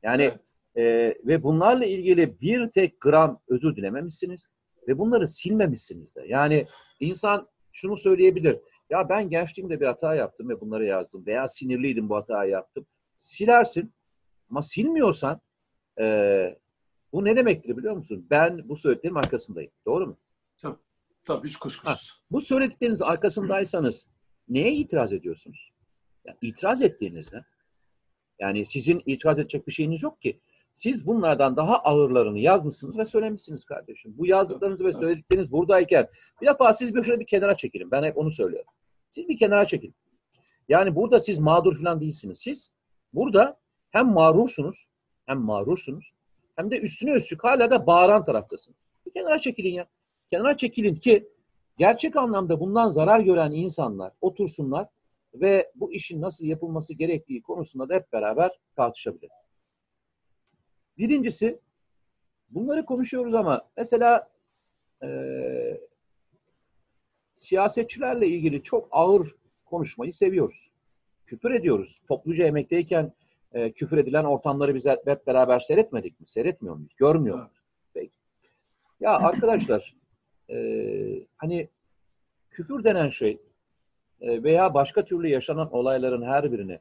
Yani 0.03 0.23
evet. 0.23 0.53
e, 0.77 0.85
ve 1.27 1.43
bunlarla 1.43 1.85
ilgili 1.85 2.41
bir 2.41 2.71
tek 2.71 3.01
gram 3.01 3.41
özür 3.49 3.77
dilememişsiniz 3.77 4.49
ve 4.89 4.99
bunları 4.99 5.29
silmemişsiniz 5.29 6.15
de. 6.15 6.25
Yani 6.27 6.67
insan 7.01 7.49
şunu 7.73 7.97
söyleyebilir. 7.97 8.59
Ya 8.91 9.09
ben 9.09 9.31
gençliğimde 9.31 9.81
bir 9.81 9.87
hata 9.87 10.15
yaptım 10.15 10.49
ve 10.49 10.61
bunları 10.61 10.85
yazdım 10.85 11.27
veya 11.27 11.49
sinirliydim 11.49 12.09
bu 12.09 12.17
hatayı 12.17 12.51
yaptım. 12.51 12.87
Silersin 13.17 13.93
ama 14.51 14.63
silmiyorsan 14.63 15.41
e, 16.01 16.05
bu 17.13 17.25
ne 17.25 17.37
demektir 17.37 17.77
biliyor 17.77 17.97
musun? 17.97 18.27
Ben 18.31 18.69
bu 18.69 18.77
söylediklerim 18.77 19.17
arkasındayım. 19.17 19.71
Doğru 19.87 20.07
mu? 20.07 20.17
Tabii. 20.57 20.77
Tabii 21.25 21.49
hiç 21.49 21.57
kuşkusuz. 21.57 22.11
Ha, 22.11 22.25
bu 22.31 22.41
söyledikleriniz 22.41 23.03
arkasındaysanız 23.03 24.09
neye 24.49 24.73
itiraz 24.73 25.13
ediyorsunuz? 25.13 25.73
Yani 26.25 26.37
itiraz 26.41 26.83
ettiğinizde 26.83 27.45
yani 28.39 28.67
sizin 28.67 29.03
itiraz 29.07 29.39
edecek 29.39 29.67
bir 29.67 29.73
şeyiniz 29.73 30.03
yok 30.03 30.23
ki. 30.23 30.41
Siz 30.75 31.07
bunlardan 31.07 31.57
daha 31.57 31.79
ağırlarını 31.79 32.39
yazmışsınız 32.39 32.99
ve 32.99 33.07
söylemişsiniz 33.07 33.65
kardeşim. 33.65 34.15
Bu 34.19 34.27
yazdıklarınız 34.27 34.85
ve 34.85 34.93
söyledikleriniz 34.93 35.53
buradayken 35.53 36.09
bir 36.41 36.47
defa 36.47 36.73
siz 36.73 36.95
bir 36.95 37.03
şöyle 37.03 37.21
bir 37.21 37.27
kenara 37.27 37.57
çekilin. 37.57 37.91
Ben 37.91 38.03
hep 38.03 38.19
onu 38.19 38.31
söylüyorum. 38.31 38.71
Siz 39.11 39.29
bir 39.29 39.39
kenara 39.39 39.67
çekilin. 39.67 39.95
Yani 40.69 40.95
burada 40.95 41.21
siz 41.21 41.39
mağdur 41.39 41.79
falan 41.79 42.01
değilsiniz. 42.01 42.39
Siz 42.39 42.73
burada 43.13 43.61
hem 43.91 44.07
mağrursunuz 44.07 44.87
hem 45.27 45.39
mağrursunuz 45.39 46.13
hem 46.63 46.71
de 46.71 46.81
üstüne 46.81 47.11
üstlük 47.11 47.45
hala 47.45 47.71
da 47.71 47.87
bağıran 47.87 48.25
taraftasınız. 48.25 48.79
Bir 49.07 49.13
kenara 49.13 49.39
çekilin 49.39 49.73
ya. 49.73 49.87
Kenara 50.29 50.57
çekilin 50.57 50.95
ki 50.95 51.29
gerçek 51.77 52.17
anlamda 52.17 52.61
bundan 52.61 52.89
zarar 52.89 53.21
gören 53.21 53.51
insanlar 53.51 54.13
otursunlar 54.21 54.89
ve 55.35 55.73
bu 55.75 55.93
işin 55.93 56.21
nasıl 56.21 56.47
yapılması 56.47 56.95
gerektiği 56.95 57.43
konusunda 57.43 57.89
da 57.89 57.95
hep 57.95 58.13
beraber 58.13 58.51
tartışabilir. 58.77 59.31
Birincisi, 60.99 61.59
bunları 62.51 62.85
konuşuyoruz 62.85 63.35
ama 63.35 63.69
mesela 63.77 64.31
e, 65.03 65.09
siyasetçilerle 67.35 68.27
ilgili 68.27 68.63
çok 68.63 68.89
ağır 68.91 69.35
konuşmayı 69.65 70.13
seviyoruz. 70.13 70.71
Küfür 71.27 71.51
ediyoruz. 71.51 72.03
Topluca 72.09 72.45
emekteyken 72.45 73.13
e, 73.55 73.73
küfür 73.73 73.99
edilen 73.99 74.25
ortamları 74.25 74.75
biz 74.75 74.87
hep 74.87 75.27
beraber 75.27 75.61
seyretmedik 75.61 76.21
mi? 76.21 76.29
Seyretmiyor 76.29 76.75
muyuz? 76.75 76.95
Görmüyor 76.97 77.37
muyuz? 77.37 77.51
Peki. 77.95 78.19
Ya 79.01 79.11
arkadaşlar 79.11 79.95
e, 80.51 80.57
hani 81.37 81.69
küfür 82.51 82.85
denen 82.85 83.11
şey 83.11 83.39
e, 84.21 84.43
veya 84.43 84.75
başka 84.75 85.05
türlü 85.05 85.29
yaşanan 85.29 85.73
olayların 85.73 86.23
her 86.23 86.53
birini 86.53 86.79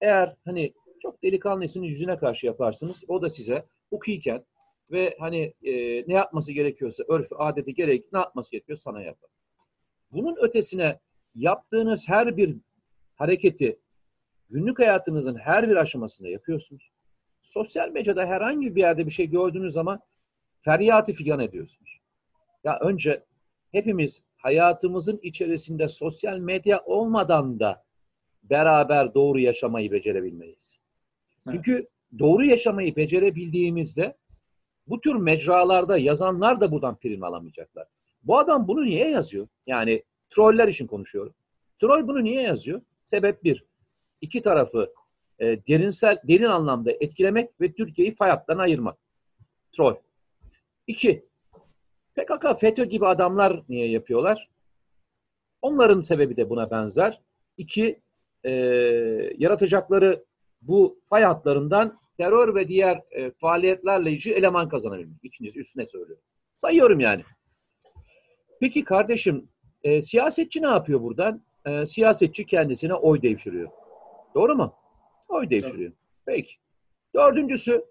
eğer 0.00 0.36
hani 0.44 0.72
çok 1.02 1.22
delikanlısını 1.22 1.86
yüzüne 1.86 2.18
karşı 2.18 2.46
yaparsınız 2.46 3.04
o 3.08 3.22
da 3.22 3.28
size 3.28 3.64
hukuken 3.90 4.44
ve 4.90 5.16
hani 5.18 5.54
e, 5.62 5.72
ne 6.08 6.14
yapması 6.14 6.52
gerekiyorsa 6.52 7.04
örf 7.08 7.28
adeti 7.36 7.74
gerek 7.74 8.12
ne 8.12 8.18
yapması 8.18 8.50
gerekiyor 8.50 8.78
sana 8.78 9.02
yapar. 9.02 9.30
Bunun 10.12 10.36
ötesine 10.40 10.98
yaptığınız 11.34 12.08
her 12.08 12.36
bir 12.36 12.56
hareketi 13.14 13.78
günlük 14.52 14.78
hayatınızın 14.78 15.36
her 15.36 15.70
bir 15.70 15.76
aşamasında 15.76 16.28
yapıyorsunuz. 16.28 16.90
Sosyal 17.42 17.88
medyada 17.88 18.26
herhangi 18.26 18.76
bir 18.76 18.80
yerde 18.80 19.06
bir 19.06 19.10
şey 19.10 19.30
gördüğünüz 19.30 19.72
zaman 19.72 20.00
feryatı 20.60 21.12
figan 21.12 21.40
ediyorsunuz. 21.40 22.00
Ya 22.64 22.78
önce 22.78 23.22
hepimiz 23.72 24.22
hayatımızın 24.36 25.20
içerisinde 25.22 25.88
sosyal 25.88 26.38
medya 26.38 26.82
olmadan 26.84 27.60
da 27.60 27.84
beraber 28.42 29.14
doğru 29.14 29.40
yaşamayı 29.40 29.92
becerebilmeliyiz. 29.92 30.78
Evet. 31.46 31.54
Çünkü 31.56 31.88
doğru 32.18 32.44
yaşamayı 32.44 32.96
becerebildiğimizde 32.96 34.16
bu 34.86 35.00
tür 35.00 35.14
mecralarda 35.14 35.98
yazanlar 35.98 36.60
da 36.60 36.72
buradan 36.72 36.96
prim 36.96 37.24
alamayacaklar. 37.24 37.86
Bu 38.22 38.38
adam 38.38 38.68
bunu 38.68 38.84
niye 38.84 39.10
yazıyor? 39.10 39.48
Yani 39.66 40.02
troller 40.30 40.68
için 40.68 40.86
konuşuyorum. 40.86 41.34
Troll 41.80 42.08
bunu 42.08 42.24
niye 42.24 42.42
yazıyor? 42.42 42.82
Sebep 43.04 43.44
bir. 43.44 43.64
İki 44.22 44.42
tarafı 44.42 44.92
e, 45.38 45.66
derinsel, 45.66 46.18
derin 46.28 46.44
anlamda 46.44 46.92
etkilemek 46.92 47.60
ve 47.60 47.72
Türkiye'yi 47.72 48.14
fay 48.14 48.30
ayırmak. 48.48 48.98
Troll. 49.76 49.94
İki. 50.86 51.26
PKK, 52.14 52.60
FETÖ 52.60 52.84
gibi 52.84 53.06
adamlar 53.06 53.62
niye 53.68 53.88
yapıyorlar? 53.88 54.48
Onların 55.62 56.00
sebebi 56.00 56.36
de 56.36 56.50
buna 56.50 56.70
benzer. 56.70 57.20
İki, 57.56 58.00
e, 58.44 58.50
yaratacakları 59.38 60.24
bu 60.62 61.00
fay 61.08 61.22
hatlarından 61.22 61.94
terör 62.16 62.54
ve 62.54 62.68
diğer 62.68 63.02
e, 63.10 63.30
faaliyetlerle 63.30 64.10
ilgili 64.12 64.34
eleman 64.34 64.68
kazanabilmek. 64.68 65.18
İkincisi 65.22 65.60
üstüne 65.60 65.86
söylüyorum. 65.86 66.24
Sayıyorum 66.56 67.00
yani. 67.00 67.22
Peki 68.60 68.84
kardeşim, 68.84 69.48
e, 69.82 70.02
siyasetçi 70.02 70.62
ne 70.62 70.66
yapıyor 70.66 71.00
buradan? 71.02 71.42
E, 71.66 71.86
siyasetçi 71.86 72.46
kendisine 72.46 72.94
oy 72.94 73.22
devşiriyor. 73.22 73.68
Doğru 74.34 74.54
mu? 74.54 74.74
Oy 75.28 75.50
devşiriyor. 75.50 75.92
Peki. 76.26 76.52
Dördüncüsü, 77.14 77.84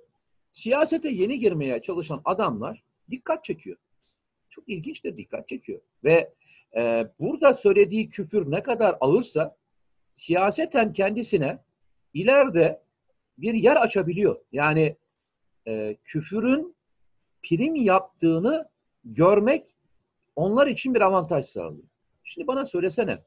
siyasete 0.52 1.10
yeni 1.10 1.40
girmeye 1.40 1.82
çalışan 1.82 2.22
adamlar 2.26 2.84
dikkat 3.12 3.44
çekiyor. 3.44 3.78
Çok 4.50 4.70
ilginç 4.70 5.04
de 5.04 5.18
dikkat 5.18 5.48
çekiyor. 5.48 5.82
Ve 6.04 6.34
e, 6.76 7.08
burada 7.20 7.54
söylediği 7.54 8.10
küfür 8.10 8.52
ne 8.52 8.64
kadar 8.64 8.96
ağırsa 9.02 9.58
siyaseten 10.14 10.94
kendisine 10.94 11.60
ileride 12.14 12.82
bir 13.38 13.54
yer 13.54 13.76
açabiliyor. 13.76 14.42
Yani 14.52 14.96
e, 15.68 15.98
küfürün 16.04 16.76
prim 17.44 17.76
yaptığını 17.76 18.70
görmek 19.06 19.68
onlar 20.36 20.68
için 20.68 20.94
bir 20.96 21.02
avantaj 21.02 21.46
sağlıyor. 21.46 21.88
Şimdi 22.24 22.48
bana 22.48 22.66
söylesene, 22.66 23.20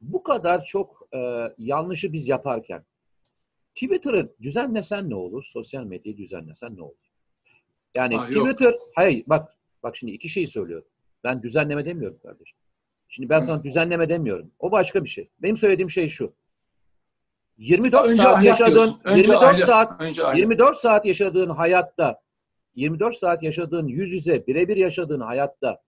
bu 0.00 0.22
kadar 0.22 0.64
çok 0.64 1.08
e, 1.14 1.18
yanlışı 1.58 2.12
biz 2.12 2.28
yaparken 2.28 2.84
Twitter'ı 3.74 4.32
düzenlesen 4.42 5.10
ne 5.10 5.14
olur? 5.14 5.44
Sosyal 5.44 5.84
medyayı 5.84 6.16
düzenlesen 6.16 6.76
ne 6.76 6.82
olur? 6.82 7.10
Yani 7.96 8.16
ha, 8.16 8.26
Twitter, 8.26 8.72
yok. 8.72 8.80
hayır 8.94 9.24
bak 9.26 9.56
bak 9.82 9.96
şimdi 9.96 10.12
iki 10.12 10.28
şey 10.28 10.46
söylüyorum. 10.46 10.88
Ben 11.24 11.42
düzenleme 11.42 11.84
demiyorum 11.84 12.18
kardeşim. 12.22 12.58
Şimdi 13.08 13.28
ben 13.28 13.40
sana 13.40 13.62
düzenleme 13.62 14.08
demiyorum. 14.08 14.50
O 14.58 14.72
başka 14.72 15.04
bir 15.04 15.08
şey. 15.08 15.28
Benim 15.42 15.56
söylediğim 15.56 15.90
şey 15.90 16.08
şu. 16.08 16.32
24 17.58 18.08
önce 18.08 18.22
saat 18.22 18.44
yaşadığın 18.44 19.00
önce 19.04 19.20
24 19.20 19.42
aile, 19.42 19.66
saat 19.66 20.00
önce 20.00 20.22
24 20.34 20.76
saat 20.76 21.06
yaşadığın 21.06 21.50
hayatta 21.50 22.20
24 22.74 23.16
saat 23.16 23.42
yaşadığın 23.42 23.86
yüz 23.86 24.12
yüze 24.12 24.46
birebir 24.46 24.76
yaşadığın 24.76 25.20
hayatta 25.20 25.82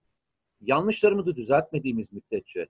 yanlışlarımızı 0.61 1.37
düzeltmediğimiz 1.37 2.12
müddetçe 2.12 2.69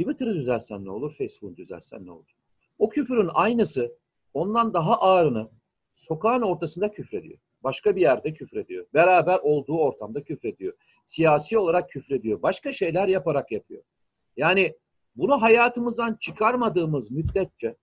Twitter'ı 0.00 0.34
düzeltsen 0.34 0.84
ne 0.84 0.90
olur? 0.90 1.14
Facebook'u 1.14 1.56
düzeltsen 1.56 2.06
ne 2.06 2.10
olur? 2.10 2.30
O 2.78 2.88
küfürün 2.88 3.30
aynısı 3.32 3.96
ondan 4.34 4.74
daha 4.74 5.00
ağırını 5.00 5.50
sokağın 5.94 6.42
ortasında 6.42 6.90
küfrediyor. 6.90 7.38
Başka 7.62 7.96
bir 7.96 8.00
yerde 8.00 8.34
küfrediyor. 8.34 8.86
Beraber 8.94 9.38
olduğu 9.38 9.78
ortamda 9.78 10.22
küfrediyor. 10.22 10.72
Siyasi 11.06 11.58
olarak 11.58 11.90
küfrediyor. 11.90 12.42
Başka 12.42 12.72
şeyler 12.72 13.08
yaparak 13.08 13.52
yapıyor. 13.52 13.82
Yani 14.36 14.76
bunu 15.16 15.42
hayatımızdan 15.42 16.16
çıkarmadığımız 16.20 17.10
müddetçe 17.10 17.76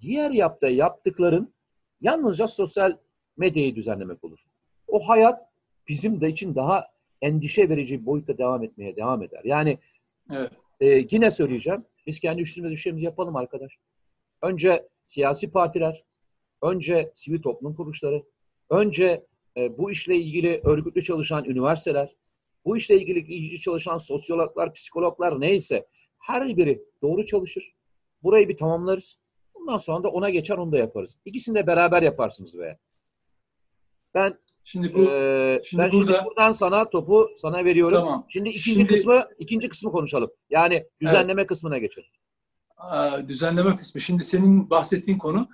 diğer 0.00 0.30
yaptığı 0.30 0.66
yaptıkların 0.66 1.54
yalnızca 2.00 2.48
sosyal 2.48 2.98
medyayı 3.36 3.76
düzenlemek 3.76 4.24
olur. 4.24 4.46
O 4.88 5.08
hayat 5.08 5.40
bizim 5.88 6.20
de 6.20 6.28
için 6.28 6.54
daha 6.54 6.88
endişe 7.22 7.68
verici 7.68 8.00
bir 8.00 8.06
boyutta 8.06 8.38
devam 8.38 8.64
etmeye 8.64 8.96
devam 8.96 9.22
eder. 9.22 9.40
Yani 9.44 9.78
Evet. 10.30 10.52
e, 10.80 11.06
yine 11.10 11.30
söyleyeceğim. 11.30 11.84
Biz 12.06 12.20
kendi 12.20 12.42
üstümüze 12.42 12.72
düşlerimizi 12.72 13.04
yapalım 13.04 13.36
arkadaş. 13.36 13.72
Önce 14.42 14.88
siyasi 15.06 15.50
partiler, 15.50 16.04
önce 16.62 17.12
sivil 17.14 17.42
toplum 17.42 17.74
kuruluşları, 17.74 18.22
önce 18.70 19.26
e, 19.56 19.78
bu 19.78 19.90
işle 19.90 20.16
ilgili 20.16 20.60
örgütlü 20.64 21.04
çalışan 21.04 21.44
üniversiteler, 21.44 22.16
bu 22.64 22.76
işle 22.76 22.96
ilgili 22.96 23.18
ilgili 23.18 23.60
çalışan 23.60 23.98
sosyologlar, 23.98 24.72
psikologlar 24.72 25.40
neyse 25.40 25.86
her 26.18 26.56
biri 26.56 26.82
doğru 27.02 27.26
çalışır. 27.26 27.74
Burayı 28.22 28.48
bir 28.48 28.56
tamamlarız. 28.56 29.18
Ondan 29.54 29.76
sonra 29.76 30.02
da 30.02 30.08
ona 30.08 30.30
geçer 30.30 30.58
onu 30.58 30.72
da 30.72 30.78
yaparız. 30.78 31.16
İkisini 31.24 31.54
de 31.54 31.66
beraber 31.66 32.02
yaparsınız 32.02 32.58
be. 32.58 32.78
Ben 34.14 34.38
Şimdi 34.66 34.94
bu 34.94 35.02
e, 35.10 35.60
şimdi 35.64 35.82
ben 35.82 35.90
şimdi 35.90 36.06
burada- 36.06 36.24
buradan 36.24 36.52
sana 36.52 36.90
topu 36.90 37.28
sana 37.36 37.64
veriyorum. 37.64 37.98
tamam. 37.98 38.26
Şimdi 38.28 38.48
ikinci 38.48 38.70
Şimdi- 38.70 38.86
kısmı 38.86 39.24
ikinci 39.38 39.68
kısmı 39.68 39.92
konuşalım. 39.92 40.30
Yani 40.50 40.86
düzenleme 41.00 41.46
kısmına 41.46 41.78
geçelim. 41.78 42.08
Aa, 42.76 43.28
düzenleme 43.28 43.76
kısmı. 43.76 44.00
Şimdi 44.00 44.24
senin 44.24 44.70
bahsettiğin 44.70 45.18
konu 45.18 45.48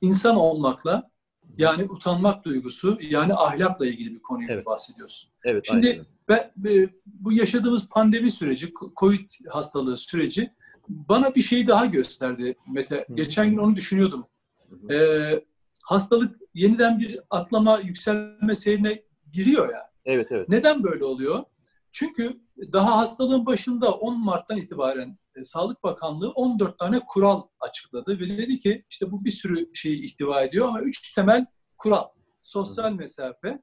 insan 0.00 0.36
olmakla 0.36 1.10
yani 1.58 1.84
utanmak 1.84 2.44
duygusu 2.44 2.98
yani 3.00 3.34
ahlakla 3.34 3.86
ilgili 3.86 4.14
bir 4.14 4.22
konuyu 4.22 4.48
Evet. 4.50 4.66
bahsediyorsun. 4.66 5.30
Evet. 5.44 5.64
Şimdi 5.66 5.88
aynen. 5.88 6.06
Ben 6.28 6.52
e, 6.70 6.88
bu 7.06 7.32
yaşadığımız 7.32 7.88
pandemi 7.88 8.30
süreci, 8.30 8.72
Covid 8.96 9.30
hastalığı 9.48 9.96
süreci 9.96 10.50
bana 10.88 11.34
bir 11.34 11.40
şey 11.42 11.68
daha 11.68 11.86
gösterdi 11.86 12.54
Mete. 12.72 13.04
Hı. 13.08 13.14
Geçen 13.14 13.50
gün 13.50 13.58
onu 13.58 13.76
düşünüyordum. 13.76 14.26
Hı 14.70 14.76
hı. 14.88 14.94
Ee, 14.94 15.44
hastalık 15.84 16.39
yeniden 16.54 16.98
bir 16.98 17.20
atlama, 17.30 17.78
yükselme 17.78 18.54
seyrine 18.54 19.02
giriyor 19.32 19.72
ya. 19.72 19.90
Evet 20.04 20.26
evet. 20.30 20.48
Neden 20.48 20.84
böyle 20.84 21.04
oluyor? 21.04 21.44
Çünkü 21.92 22.40
daha 22.72 22.96
hastalığın 22.96 23.46
başında 23.46 23.92
10 23.92 24.20
Mart'tan 24.20 24.56
itibaren 24.56 25.18
e, 25.36 25.44
Sağlık 25.44 25.82
Bakanlığı 25.82 26.30
14 26.30 26.78
tane 26.78 27.00
kural 27.08 27.42
açıkladı 27.60 28.20
ve 28.20 28.38
dedi 28.38 28.58
ki 28.58 28.84
işte 28.90 29.10
bu 29.10 29.24
bir 29.24 29.30
sürü 29.30 29.74
şeyi 29.74 30.04
ihtiva 30.04 30.42
ediyor 30.42 30.68
ama 30.68 30.80
3 30.80 31.14
temel 31.14 31.46
kural. 31.78 32.08
Sosyal 32.42 32.92
mesafe, 32.92 33.62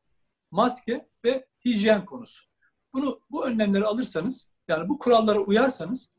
maske 0.51 1.09
ve 1.25 1.47
hijyen 1.65 2.05
konusu. 2.05 2.45
Bunu 2.93 3.19
bu 3.31 3.45
önlemleri 3.45 3.85
alırsanız 3.85 4.55
yani 4.67 4.89
bu 4.89 4.99
kurallara 4.99 5.39
uyarsanız 5.39 6.13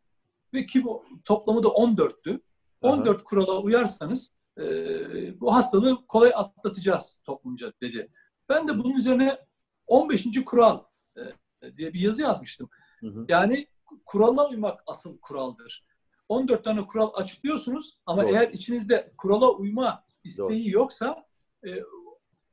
ve 0.54 0.66
ki 0.66 0.84
bu 0.84 1.04
toplamı 1.24 1.62
da 1.62 1.68
14'tü. 1.68 2.40
Aha. 2.82 2.92
14 2.92 3.24
kurala 3.24 3.60
uyarsanız 3.60 4.37
e, 4.58 5.40
bu 5.40 5.54
hastalığı 5.54 6.06
kolay 6.06 6.32
atlatacağız 6.34 7.22
toplumca 7.24 7.72
dedi. 7.82 8.12
Ben 8.48 8.68
de 8.68 8.78
bunun 8.78 8.94
üzerine 8.94 9.38
15. 9.86 10.26
kural 10.46 10.84
e, 11.16 11.76
diye 11.76 11.92
bir 11.92 12.00
yazı 12.00 12.22
yazmıştım. 12.22 12.68
Hı 13.00 13.06
hı. 13.06 13.26
Yani 13.28 13.66
kurala 14.06 14.48
uymak 14.48 14.80
asıl 14.86 15.18
kuraldır. 15.18 15.84
14 16.28 16.64
tane 16.64 16.86
kural 16.86 17.10
açıklıyorsunuz 17.14 17.98
ama 18.06 18.22
Doğru. 18.22 18.32
eğer 18.32 18.50
içinizde 18.50 19.12
kurala 19.18 19.50
uyma 19.50 20.04
isteği 20.24 20.70
yoksa 20.70 21.26
e, 21.66 21.68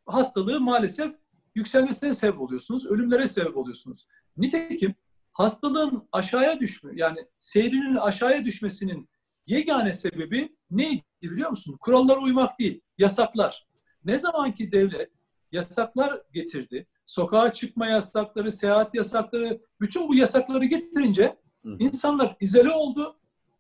hastalığı 0.06 0.62
maalesef 0.62 1.16
yükselmesine 1.56 2.14
sebep 2.14 2.42
oluyorsunuz, 2.42 2.86
ölümlere 2.86 3.28
sebep 3.28 3.58
oluyorsunuz. 3.58 4.08
Nitekim 4.38 4.96
hastalığın 5.34 6.08
aşağıya 6.12 6.60
düşme, 6.60 6.92
yani 6.96 7.26
seyrinin 7.40 7.96
aşağıya 7.96 8.46
düşmesinin 8.46 9.10
yegane 9.48 9.94
sebebi 9.94 10.56
neydi 10.72 11.04
biliyor 11.22 11.50
musun? 11.50 11.78
Kurallara 11.80 12.20
uymak 12.20 12.60
değil, 12.60 12.82
yasaklar. 12.98 13.68
Ne 14.06 14.18
zaman 14.18 14.54
ki 14.54 14.72
devlet 14.72 15.12
yasaklar 15.52 16.22
getirdi, 16.34 16.88
sokağa 17.06 17.54
çıkma 17.54 17.88
yasakları, 17.88 18.52
seyahat 18.52 18.96
yasakları, 18.96 19.62
bütün 19.82 20.08
bu 20.08 20.16
yasakları 20.16 20.66
getirince 20.66 21.38
Hı 21.66 21.76
insanlar 21.80 22.36
izole 22.40 22.72
oldu. 22.72 23.20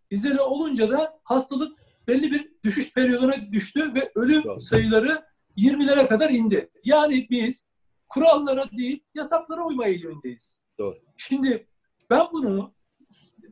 İzole 0.09 0.41
olunca 0.41 0.91
da 0.91 1.19
hastalık 1.23 1.79
belli 2.07 2.31
bir 2.31 2.51
düşüş 2.63 2.93
periyoduna 2.93 3.51
düştü 3.51 3.93
ve 3.95 4.11
ölüm 4.15 4.43
Doğru. 4.43 4.59
sayıları 4.59 5.25
20'lere 5.57 6.07
kadar 6.07 6.29
indi. 6.29 6.69
Yani 6.83 7.27
biz 7.29 7.71
kurallara 8.09 8.71
değil, 8.71 9.03
yasaklara 9.15 9.65
uyma 9.65 9.87
eğilimindeyiz. 9.87 10.63
Doğru. 10.79 10.97
Şimdi 11.17 11.67
ben 12.09 12.27
bunu 12.33 12.73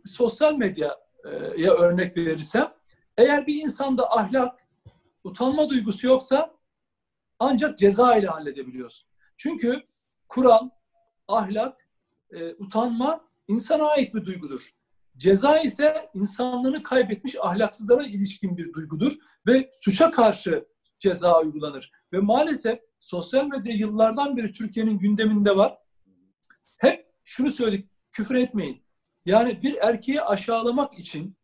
sosyal 0.06 0.56
medyaya 1.24 1.74
örnek 1.74 2.18
verirsem, 2.18 2.74
eğer 3.18 3.48
bir 3.48 3.64
insanda 3.64 4.12
ahlak, 4.12 4.60
utanma 5.24 5.70
duygusu 5.70 6.08
yoksa 6.08 6.56
ancak 7.40 7.78
ceza 7.78 8.16
ile 8.16 8.28
halledebiliyorsun. 8.28 9.10
Çünkü 9.38 9.84
kural, 10.30 10.70
ahlak, 11.28 11.88
e, 12.32 12.54
utanma 12.54 13.26
insana 13.48 13.88
ait 13.88 14.16
bir 14.16 14.26
duygudur. 14.26 14.70
Ceza 15.18 15.60
ise 15.60 16.10
insanlığını 16.14 16.84
kaybetmiş 16.84 17.36
ahlaksızlara 17.42 18.04
ilişkin 18.04 18.58
bir 18.58 18.74
duygudur 18.74 19.14
ve 19.48 19.70
suça 19.74 20.12
karşı 20.12 20.66
ceza 21.00 21.42
uygulanır. 21.42 21.92
Ve 22.14 22.20
maalesef 22.20 22.80
sosyal 23.00 23.46
medya 23.46 23.74
yıllardan 23.74 24.38
beri 24.38 24.52
Türkiye'nin 24.52 25.00
gündeminde 25.00 25.56
var. 25.56 25.78
Hep 26.78 27.08
şunu 27.24 27.52
söyledik, 27.52 27.90
küfür 28.12 28.36
etmeyin. 28.36 28.84
Yani 29.26 29.62
bir 29.62 29.78
erkeği 29.82 30.22
aşağılamak 30.22 31.00
için 31.00 31.38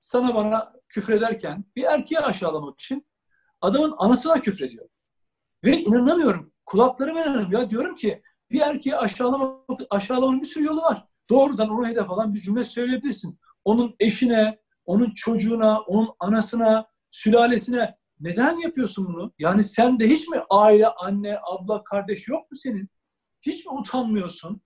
sana 0.00 0.34
bana 0.34 0.72
küfrederken 0.88 1.64
bir 1.76 1.84
erkeği 1.84 2.20
aşağılamak 2.20 2.80
için 2.80 3.06
adamın 3.60 3.94
anasına 3.98 4.40
küfrediyor. 4.40 4.88
Ve 5.64 5.78
inanamıyorum. 5.78 6.52
Kulaklarıma 6.66 7.20
inanamıyorum. 7.20 7.52
Ya 7.52 7.70
diyorum 7.70 7.96
ki 7.96 8.22
bir 8.50 8.60
erkeği 8.60 8.96
aşağılamak, 8.96 9.80
aşağılamanın 9.90 10.40
bir 10.40 10.46
sürü 10.46 10.64
yolu 10.64 10.82
var. 10.82 11.04
Doğrudan 11.30 11.70
ona 11.70 11.88
hedef 11.88 12.10
alan 12.10 12.34
bir 12.34 12.40
cümle 12.40 12.64
söyleyebilirsin. 12.64 13.38
Onun 13.64 13.96
eşine, 14.00 14.58
onun 14.84 15.10
çocuğuna, 15.10 15.80
onun 15.80 16.08
anasına, 16.20 16.86
sülalesine 17.10 17.96
neden 18.20 18.56
yapıyorsun 18.56 19.06
bunu? 19.06 19.32
Yani 19.38 19.64
sen 19.64 20.00
de 20.00 20.08
hiç 20.08 20.28
mi 20.28 20.42
aile, 20.50 20.88
anne, 20.88 21.38
abla, 21.42 21.84
kardeş 21.84 22.28
yok 22.28 22.50
mu 22.50 22.58
senin? 22.58 22.88
Hiç 23.42 23.66
mi 23.66 23.72
utanmıyorsun? 23.72 24.60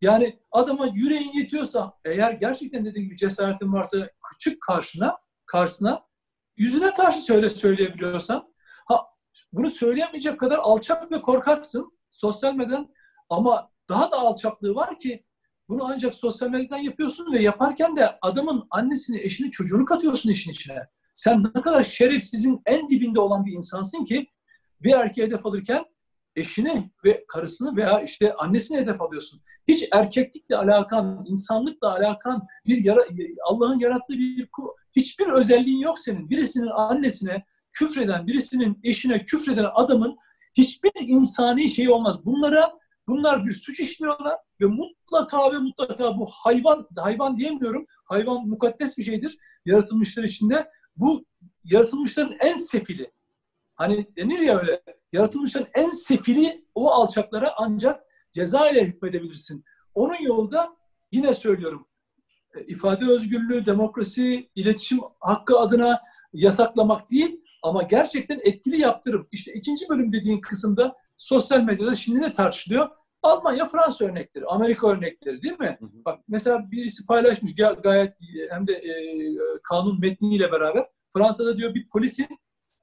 Yani 0.00 0.40
adama 0.52 0.86
yüreğin 0.86 1.32
yetiyorsa, 1.32 1.98
eğer 2.04 2.32
gerçekten 2.32 2.84
dediğim 2.84 3.08
gibi 3.08 3.16
cesaretin 3.16 3.72
varsa 3.72 4.10
küçük 4.32 4.62
karşına, 4.62 5.18
karşısına 5.46 6.02
yüzüne 6.56 6.94
karşı 6.94 7.20
söyle 7.20 7.48
söyleyebiliyorsan, 7.48 8.54
ha 8.86 9.06
bunu 9.52 9.70
söyleyemeyecek 9.70 10.40
kadar 10.40 10.58
alçak 10.58 11.12
ve 11.12 11.22
korkaksın 11.22 11.92
sosyal 12.10 12.54
medyadan 12.54 12.94
ama 13.28 13.70
daha 13.88 14.10
da 14.10 14.18
alçaklığı 14.18 14.74
var 14.74 14.98
ki 14.98 15.24
bunu 15.68 15.84
ancak 15.84 16.14
sosyal 16.14 16.48
medyadan 16.50 16.78
yapıyorsun 16.78 17.32
ve 17.32 17.42
yaparken 17.42 17.96
de 17.96 18.18
adamın 18.22 18.66
annesini, 18.70 19.20
eşini, 19.20 19.50
çocuğunu 19.50 19.84
katıyorsun 19.84 20.30
işin 20.30 20.50
içine. 20.50 20.86
Sen 21.14 21.44
ne 21.54 21.62
kadar 21.62 21.82
şerefsizin 21.82 22.62
en 22.66 22.90
dibinde 22.90 23.20
olan 23.20 23.46
bir 23.46 23.52
insansın 23.52 24.04
ki 24.04 24.26
bir 24.80 24.92
erkeğe 24.92 25.26
hedef 25.26 25.46
alırken 25.46 25.84
eşini 26.36 26.90
ve 27.04 27.24
karısını 27.28 27.76
veya 27.76 28.00
işte 28.00 28.34
annesini 28.34 28.78
hedef 28.78 29.02
alıyorsun. 29.02 29.40
Hiç 29.68 29.88
erkeklikle 29.92 30.56
alakan, 30.56 31.24
insanlıkla 31.28 31.96
alakan 31.96 32.46
bir 32.66 32.84
yara, 32.84 33.00
Allah'ın 33.44 33.78
yarattığı 33.78 34.14
bir 34.14 34.48
hiçbir 34.96 35.26
özelliğin 35.26 35.78
yok 35.78 35.98
senin. 35.98 36.30
Birisinin 36.30 36.70
annesine 36.76 37.44
küfreden, 37.72 38.26
birisinin 38.26 38.80
eşine 38.84 39.24
küfreden 39.24 39.66
adamın 39.74 40.16
hiçbir 40.54 40.90
insani 41.00 41.68
şeyi 41.68 41.90
olmaz. 41.90 42.26
Bunlara 42.26 42.72
bunlar 43.08 43.46
bir 43.46 43.52
suç 43.52 43.80
işliyorlar 43.80 44.36
ve 44.60 44.66
mutlaka 44.66 45.52
ve 45.52 45.58
mutlaka 45.58 46.18
bu 46.18 46.26
hayvan, 46.32 46.88
hayvan 46.96 47.36
diyemiyorum, 47.36 47.86
hayvan 48.04 48.48
mukaddes 48.48 48.98
bir 48.98 49.04
şeydir 49.04 49.38
yaratılmışlar 49.66 50.24
içinde. 50.24 50.70
Bu 50.96 51.24
yaratılmışların 51.64 52.36
en 52.40 52.58
sefili. 52.58 53.10
Hani 53.80 54.06
denir 54.16 54.38
ya 54.38 54.58
öyle, 54.58 54.82
yaratılmışların 55.12 55.68
en 55.74 55.90
sefili 55.90 56.64
o 56.74 56.90
alçaklara 56.90 57.52
ancak 57.56 58.02
ceza 58.32 58.70
ile 58.70 58.84
hükmedebilirsin. 58.84 59.64
Onun 59.94 60.22
yolda 60.22 60.76
yine 61.12 61.32
söylüyorum, 61.32 61.86
ifade 62.66 63.04
özgürlüğü, 63.06 63.66
demokrasi, 63.66 64.50
iletişim 64.54 65.00
hakkı 65.20 65.58
adına 65.58 66.00
yasaklamak 66.32 67.10
değil 67.10 67.40
ama 67.62 67.82
gerçekten 67.82 68.40
etkili 68.44 68.80
yaptırım. 68.80 69.28
İşte 69.32 69.52
ikinci 69.52 69.88
bölüm 69.88 70.12
dediğin 70.12 70.40
kısımda 70.40 70.96
sosyal 71.16 71.60
medyada 71.60 71.94
şimdi 71.94 72.20
ne 72.20 72.32
tartışılıyor? 72.32 72.88
Almanya, 73.22 73.66
Fransa 73.66 74.04
örnekleri, 74.04 74.46
Amerika 74.46 74.88
örnekleri 74.88 75.42
değil 75.42 75.58
mi? 75.58 75.76
Hı 75.80 75.86
hı. 75.86 76.04
Bak 76.04 76.20
mesela 76.28 76.70
birisi 76.70 77.06
paylaşmış 77.06 77.52
ga- 77.52 77.82
gayet 77.82 78.18
hem 78.50 78.66
de 78.66 78.72
e, 78.72 78.92
kanun 79.62 80.00
metniyle 80.00 80.52
beraber. 80.52 80.86
Fransa'da 81.12 81.56
diyor 81.56 81.74
bir 81.74 81.88
polisin 81.88 82.28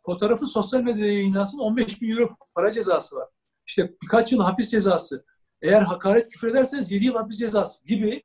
fotoğrafı 0.07 0.47
sosyal 0.47 0.81
medyada 0.81 1.05
yayınlansın 1.05 1.59
15 1.59 2.01
bin 2.01 2.09
euro 2.09 2.29
para 2.55 2.71
cezası 2.71 3.15
var. 3.15 3.27
İşte 3.67 3.93
birkaç 4.03 4.31
yıl 4.31 4.39
hapis 4.39 4.71
cezası. 4.71 5.25
Eğer 5.61 5.81
hakaret 5.81 6.31
küfür 6.31 6.47
ederseniz 6.47 6.91
7 6.91 7.05
yıl 7.05 7.15
hapis 7.15 7.39
cezası 7.39 7.87
gibi 7.87 8.23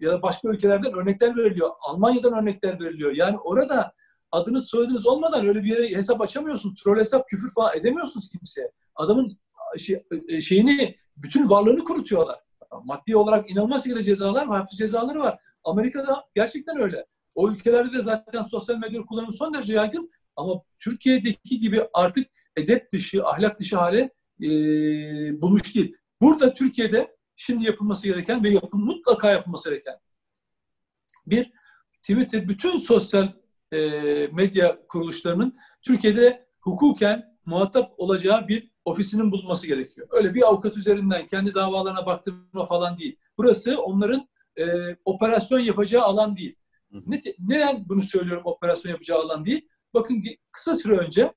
ya 0.00 0.12
da 0.12 0.22
başka 0.22 0.48
ülkelerden 0.48 0.92
örnekler 0.92 1.36
veriliyor. 1.36 1.70
Almanya'dan 1.80 2.42
örnekler 2.42 2.80
veriliyor. 2.80 3.12
Yani 3.12 3.38
orada 3.38 3.92
adınız 4.32 4.68
soyadınız 4.68 5.06
olmadan 5.06 5.46
öyle 5.46 5.62
bir 5.62 5.68
yere 5.68 5.96
hesap 5.96 6.20
açamıyorsun. 6.20 6.74
Troll 6.74 6.98
hesap, 6.98 7.28
küfür 7.28 7.50
falan 7.54 7.76
edemiyorsunuz 7.76 8.28
kimseye. 8.28 8.72
Adamın 8.94 9.38
şey, 9.78 10.02
e, 10.28 10.40
şeyini, 10.40 10.96
bütün 11.16 11.50
varlığını 11.50 11.84
kurutuyorlar. 11.84 12.40
Maddi 12.84 13.16
olarak 13.16 13.50
inanılmaz 13.50 13.84
şekilde 13.84 14.04
cezalar 14.04 14.46
var, 14.46 14.58
hapis 14.58 14.78
cezaları 14.78 15.20
var. 15.20 15.42
Amerika'da 15.64 16.24
gerçekten 16.34 16.80
öyle. 16.80 17.06
O 17.34 17.50
ülkelerde 17.50 17.92
de 17.92 18.02
zaten 18.02 18.42
sosyal 18.42 18.76
medya 18.76 19.02
kullanımı 19.02 19.32
son 19.32 19.54
derece 19.54 19.74
yaygın. 19.74 20.10
Ama 20.36 20.62
Türkiye'deki 20.78 21.60
gibi 21.60 21.82
artık 21.92 22.26
edep 22.56 22.92
dışı, 22.92 23.24
ahlak 23.24 23.58
dışı 23.58 23.76
hale 23.76 24.10
e, 24.42 24.48
bulmuş 25.40 25.74
değil. 25.74 25.96
Burada 26.20 26.54
Türkiye'de 26.54 27.16
şimdi 27.36 27.64
yapılması 27.64 28.06
gereken 28.06 28.44
ve 28.44 28.48
yapın, 28.48 28.80
mutlaka 28.80 29.30
yapılması 29.30 29.70
gereken 29.70 29.94
bir 31.26 31.52
Twitter 32.02 32.48
bütün 32.48 32.76
sosyal 32.76 33.32
e, 33.72 33.78
medya 34.26 34.86
kuruluşlarının 34.88 35.56
Türkiye'de 35.82 36.46
hukuken 36.60 37.38
muhatap 37.44 37.92
olacağı 37.96 38.48
bir 38.48 38.70
ofisinin 38.84 39.32
bulunması 39.32 39.66
gerekiyor. 39.66 40.08
Öyle 40.10 40.34
bir 40.34 40.42
avukat 40.42 40.76
üzerinden 40.76 41.26
kendi 41.26 41.54
davalarına 41.54 42.06
baktırma 42.06 42.66
falan 42.66 42.98
değil. 42.98 43.16
Burası 43.38 43.82
onların 43.82 44.28
e, 44.58 44.64
operasyon 45.04 45.58
yapacağı 45.58 46.02
alan 46.02 46.36
değil. 46.36 46.56
Ne, 46.90 47.20
neden 47.38 47.88
bunu 47.88 48.02
söylüyorum 48.02 48.42
operasyon 48.46 48.92
yapacağı 48.92 49.18
alan 49.18 49.44
değil? 49.44 49.68
Bakın 49.96 50.22
kısa 50.52 50.74
süre 50.74 50.96
önce 50.96 51.32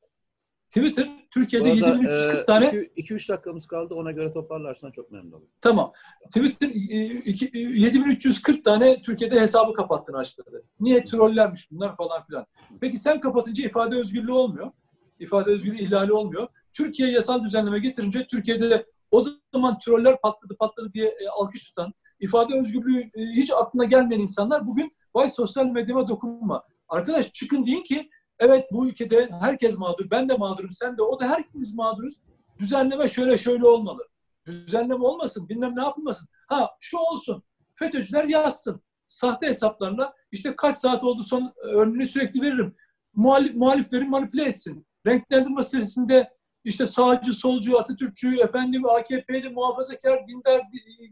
Twitter 0.69 1.09
Türkiye'de 1.31 1.69
7340 1.69 2.35
e, 2.35 2.45
tane... 2.45 2.65
2-3 2.65 3.29
dakikamız 3.29 3.67
kaldı 3.67 3.93
ona 3.93 4.11
göre 4.11 4.33
toparlarsan 4.33 4.91
çok 4.91 5.11
memnun 5.11 5.31
olurum. 5.31 5.47
Tamam. 5.61 5.93
Twitter 6.35 6.69
7340 6.69 8.63
tane 8.63 9.01
Türkiye'de 9.01 9.41
hesabı 9.41 9.73
kapattığını 9.73 10.17
açıkladı. 10.17 10.63
Niye 10.79 11.05
trollermiş 11.05 11.71
bunlar 11.71 11.95
falan 11.95 12.25
filan. 12.25 12.45
Peki 12.81 12.97
sen 12.97 13.19
kapatınca 13.19 13.65
ifade 13.65 13.95
özgürlüğü 13.95 14.31
olmuyor. 14.31 14.71
İfade 15.19 15.51
özgürlüğü 15.51 15.81
ihlali 15.81 16.13
olmuyor. 16.13 16.47
Türkiye 16.73 17.11
yasal 17.11 17.43
düzenleme 17.43 17.79
getirince 17.79 18.27
Türkiye'de 18.27 18.69
de 18.69 18.85
o 19.11 19.21
zaman 19.53 19.79
troller 19.79 20.21
patladı 20.21 20.57
patladı 20.57 20.93
diye 20.93 21.07
e, 21.07 21.27
alkış 21.27 21.63
tutan, 21.63 21.93
ifade 22.19 22.59
özgürlüğü 22.59 23.01
e, 23.01 23.21
hiç 23.25 23.51
aklına 23.51 23.85
gelmeyen 23.85 24.21
insanlar 24.21 24.67
bugün 24.67 24.95
vay 25.15 25.29
sosyal 25.29 25.65
medyama 25.65 26.07
dokunma. 26.07 26.63
Arkadaş 26.87 27.31
çıkın 27.31 27.65
deyin 27.65 27.83
ki 27.83 28.09
Evet 28.39 28.65
bu 28.71 28.87
ülkede 28.87 29.29
herkes 29.41 29.77
mağdur. 29.77 30.11
Ben 30.11 30.29
de 30.29 30.37
mağdurum, 30.37 30.71
sen 30.71 30.97
de, 30.97 31.03
o 31.03 31.19
da 31.19 31.29
herkes 31.29 31.73
mağduruz. 31.73 32.21
Düzenleme 32.59 33.07
şöyle 33.07 33.37
şöyle 33.37 33.65
olmalı. 33.65 34.07
Düzenleme 34.45 35.05
olmasın, 35.05 35.49
bilmem 35.49 35.75
ne 35.75 35.81
yapılmasın. 35.81 36.27
Ha 36.47 36.69
şu 36.79 36.97
olsun, 36.97 37.43
FETÖ'cüler 37.75 38.23
yazsın. 38.23 38.81
Sahte 39.07 39.47
hesaplarla 39.47 40.13
işte 40.31 40.55
kaç 40.55 40.75
saat 40.77 41.03
oldu 41.03 41.23
son 41.23 41.53
örneğini 41.63 42.07
sürekli 42.07 42.41
veririm. 42.41 42.75
Muhalif, 43.13 43.55
muhalifleri 43.55 44.05
manipüle 44.05 44.45
etsin. 44.45 44.87
Renklendirme 45.07 45.55
meselesinde 45.55 46.29
işte 46.63 46.87
sağcı, 46.87 47.33
solcu, 47.33 47.79
Atatürkçü, 47.79 48.39
efendim 48.39 48.85
AKP'li, 48.85 49.49
muhafazakar, 49.49 50.27
dindar 50.27 50.61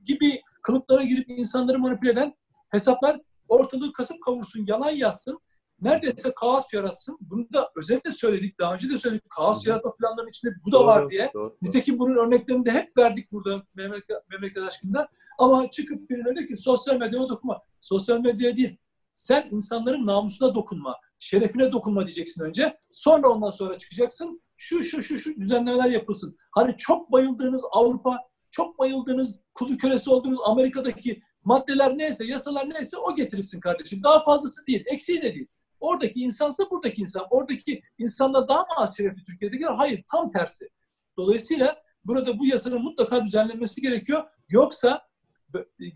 gibi 0.06 0.42
kılıklara 0.62 1.04
girip 1.04 1.30
insanları 1.30 1.80
manipüle 1.80 2.12
eden 2.12 2.34
hesaplar 2.70 3.22
ortalığı 3.48 3.94
kasıp 3.94 4.24
kavursun, 4.24 4.66
yalan 4.68 4.92
yazsın 4.92 5.40
neredeyse 5.82 6.34
kaos 6.36 6.74
yaratsın. 6.74 7.18
Bunu 7.22 7.54
da 7.54 7.72
özellikle 7.76 8.12
söyledik, 8.12 8.60
daha 8.60 8.74
önce 8.74 8.90
de 8.90 8.98
söyledik. 8.98 9.30
Kaos 9.30 9.62
Hı-hı. 9.62 9.70
yaratma 9.70 9.96
planlarının 9.96 10.30
içinde 10.30 10.54
bu 10.66 10.72
da 10.72 10.80
doğru, 10.80 10.88
var 10.88 11.10
diye. 11.10 11.32
Doğru, 11.34 11.44
doğru. 11.44 11.58
Nitekim 11.62 12.00
bunun 12.00 12.16
örneklerini 12.16 12.66
de 12.66 12.72
hep 12.72 12.98
verdik 12.98 13.32
burada 13.32 13.64
memleket, 13.76 14.18
memleket 14.30 14.64
aşkında. 14.64 15.08
Ama 15.40 15.70
çıkıp 15.70 16.10
birine 16.10 16.36
de 16.36 16.46
ki 16.46 16.58
sosyal 16.58 16.96
medyaya 16.96 17.30
dokunma. 17.30 17.62
Sosyal 17.82 18.20
medyaya 18.20 18.58
değil. 18.58 18.78
Sen 19.16 19.48
insanların 19.52 20.08
namusuna 20.08 20.56
dokunma, 20.56 20.96
şerefine 21.20 21.72
dokunma 21.72 22.06
diyeceksin 22.06 22.44
önce. 22.44 22.78
Sonra 22.92 23.30
ondan 23.30 23.50
sonra 23.50 23.78
çıkacaksın. 23.78 24.42
Şu 24.58 24.84
şu 24.84 25.04
şu 25.04 25.20
şu 25.20 25.36
düzenlemeler 25.36 25.90
yapılsın. 25.90 26.38
Hani 26.52 26.78
çok 26.78 27.12
bayıldığınız 27.12 27.64
Avrupa, 27.72 28.20
çok 28.52 28.80
bayıldığınız 28.80 29.40
kudu 29.54 29.78
kölesi 29.78 30.10
olduğunuz 30.10 30.40
Amerika'daki 30.46 31.22
maddeler 31.44 31.98
neyse, 31.98 32.26
yasalar 32.26 32.70
neyse 32.70 32.98
o 32.98 33.16
getirilsin 33.16 33.60
kardeşim. 33.60 34.04
Daha 34.04 34.24
fazlası 34.24 34.68
değil, 34.68 34.84
eksiği 34.86 35.22
de 35.22 35.36
değil. 35.36 35.48
Oradaki 35.80 36.20
insansa 36.20 36.64
buradaki 36.72 37.02
insan. 37.02 37.24
Oradaki 37.30 37.82
insanlar 37.98 38.48
daha 38.48 38.60
mı 38.60 38.68
az 38.78 38.98
şerefli 38.98 39.24
Türkiye'dekiler? 39.24 39.74
Hayır, 39.74 40.04
tam 40.12 40.32
tersi. 40.32 40.70
Dolayısıyla 41.18 41.78
burada 42.06 42.40
bu 42.40 42.46
yasanın 42.46 42.82
mutlaka 42.82 43.26
düzenlenmesi 43.26 43.82
gerekiyor. 43.82 44.24
Yoksa 44.50 45.02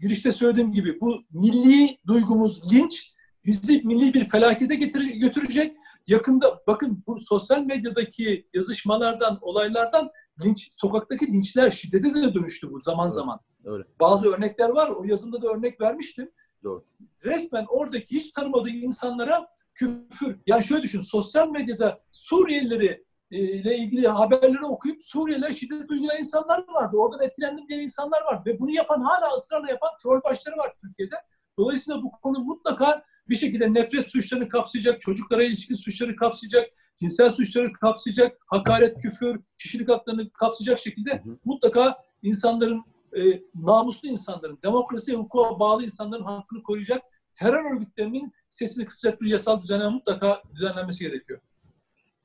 girişte 0.01 0.31
söylediğim 0.31 0.71
gibi 0.71 1.01
bu 1.01 1.23
milli 1.31 1.97
duygumuz 2.07 2.73
linç 2.73 3.13
bizi 3.45 3.81
milli 3.83 4.13
bir 4.13 4.29
felakete 4.29 4.75
getirecek, 4.75 5.21
götürecek. 5.21 5.77
Yakında 6.07 6.61
bakın 6.67 7.03
bu 7.07 7.21
sosyal 7.21 7.61
medyadaki 7.61 8.47
yazışmalardan, 8.53 9.37
olaylardan 9.41 10.09
linç, 10.45 10.69
sokaktaki 10.73 11.27
linçler 11.27 11.71
şiddete 11.71 12.15
de 12.15 12.33
dönüştü 12.33 12.71
bu 12.71 12.81
zaman 12.81 13.05
evet, 13.05 13.13
zaman. 13.13 13.39
Öyle. 13.65 13.83
Bazı 13.99 14.27
örnekler 14.27 14.69
var. 14.69 14.89
O 14.89 15.03
yazımda 15.03 15.41
da 15.41 15.47
örnek 15.47 15.81
vermiştim. 15.81 16.31
Doğru. 16.63 16.85
Resmen 17.25 17.65
oradaki 17.69 18.15
hiç 18.15 18.31
tanımadığı 18.31 18.69
insanlara 18.69 19.47
küfür. 19.81 20.39
Yani 20.47 20.63
şöyle 20.63 20.83
düşün, 20.83 20.99
sosyal 20.99 21.49
medyada 21.49 22.01
Suriyelileri 22.11 23.05
e, 23.31 23.37
ile 23.37 23.77
ilgili 23.77 24.07
haberleri 24.07 24.65
okuyup 24.65 25.03
Suriyeliler 25.03 25.53
şiddet 25.53 25.91
uygulayan 25.91 26.19
insanlar 26.19 26.63
vardı. 26.67 26.97
Oradan 26.97 27.25
etkilendim 27.25 27.67
diyen 27.67 27.79
insanlar 27.79 28.21
var. 28.21 28.41
Ve 28.45 28.59
bunu 28.59 28.71
yapan 28.71 29.01
hala 29.01 29.35
ısrarla 29.35 29.69
yapan 29.69 29.89
troll 30.03 30.23
başları 30.23 30.57
var 30.57 30.73
Türkiye'de. 30.81 31.15
Dolayısıyla 31.57 32.03
bu 32.03 32.11
konu 32.11 32.39
mutlaka 32.39 33.03
bir 33.29 33.35
şekilde 33.35 33.73
nefret 33.73 34.11
suçlarını 34.11 34.49
kapsayacak, 34.49 35.01
çocuklara 35.01 35.43
ilişkin 35.43 35.75
suçları 35.75 36.15
kapsayacak, 36.15 36.69
cinsel 36.95 37.31
suçları 37.31 37.73
kapsayacak, 37.73 38.37
hakaret, 38.47 39.01
küfür, 39.01 39.39
kişilik 39.57 39.89
haklarını 39.89 40.29
kapsayacak 40.29 40.79
şekilde 40.79 41.11
hı 41.11 41.29
hı. 41.29 41.37
mutlaka 41.45 41.97
insanların, 42.23 42.83
e, 43.17 43.21
namuslu 43.55 44.07
insanların, 44.07 44.59
demokrasi 44.63 45.11
ve 45.11 45.15
hukuka 45.15 45.59
bağlı 45.59 45.83
insanların 45.83 46.23
hakkını 46.23 46.63
koruyacak 46.63 47.01
terör 47.33 47.75
örgütlerinin 47.75 48.33
sesini 48.51 48.85
kısacak 48.85 49.21
bir 49.21 49.29
yasal 49.29 49.61
düzenleme 49.61 49.89
mutlaka 49.89 50.41
düzenlenmesi 50.55 51.03
gerekiyor. 51.05 51.39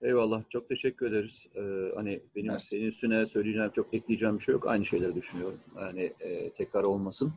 Eyvallah. 0.03 0.43
Çok 0.51 0.69
teşekkür 0.69 1.07
ederiz. 1.07 1.47
Ee, 1.55 1.95
hani 1.95 2.21
benim 2.37 2.53
Mersi. 2.53 2.67
senin 2.67 2.87
üstüne 2.87 3.27
söyleyeceğim, 3.27 3.71
çok 3.75 3.95
ekleyeceğim 3.95 4.39
bir 4.39 4.43
şey 4.43 4.53
yok. 4.53 4.67
Aynı 4.67 4.85
şeyleri 4.85 5.15
düşünüyorum. 5.15 5.59
Yani 5.81 6.13
e, 6.21 6.51
tekrar 6.51 6.83
olmasın. 6.83 7.33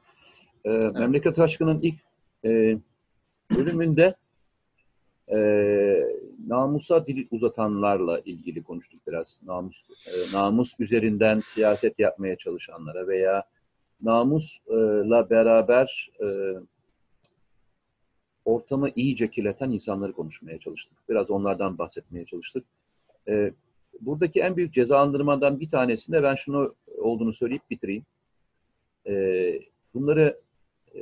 Ee, 0.65 0.69
evet. 0.71 0.93
Memleket 0.93 1.39
Aşkı'nın 1.39 1.81
ilk 1.81 1.95
e, 2.45 2.77
bölümünde 3.55 4.15
e, 5.27 5.37
namusa 6.47 7.07
dil 7.07 7.27
uzatanlarla 7.31 8.19
ilgili 8.19 8.63
konuştuk 8.63 8.99
biraz. 9.07 9.39
Namus 9.45 9.83
e, 10.07 10.37
namus 10.37 10.75
üzerinden 10.79 11.39
siyaset 11.39 11.99
yapmaya 11.99 12.37
çalışanlara 12.37 13.07
veya 13.07 13.43
namusla 14.01 15.29
beraber 15.29 16.11
e, 16.21 16.27
ortamı 18.49 18.89
iyice 18.95 19.31
kirleten 19.31 19.69
insanları 19.69 20.13
konuşmaya 20.13 20.59
çalıştık. 20.59 20.97
Biraz 21.09 21.31
onlardan 21.31 21.77
bahsetmeye 21.77 22.25
çalıştık. 22.25 22.65
E, 23.27 23.53
buradaki 24.01 24.39
en 24.39 24.57
büyük 24.57 24.73
cezalandırmadan 24.73 25.59
bir 25.59 25.69
tanesinde 25.69 26.23
ben 26.23 26.35
şunu 26.35 26.75
olduğunu 26.97 27.33
söyleyip 27.33 27.69
bitireyim. 27.69 28.03
E, 29.07 29.13
bunları 29.93 30.39
e, 30.95 30.99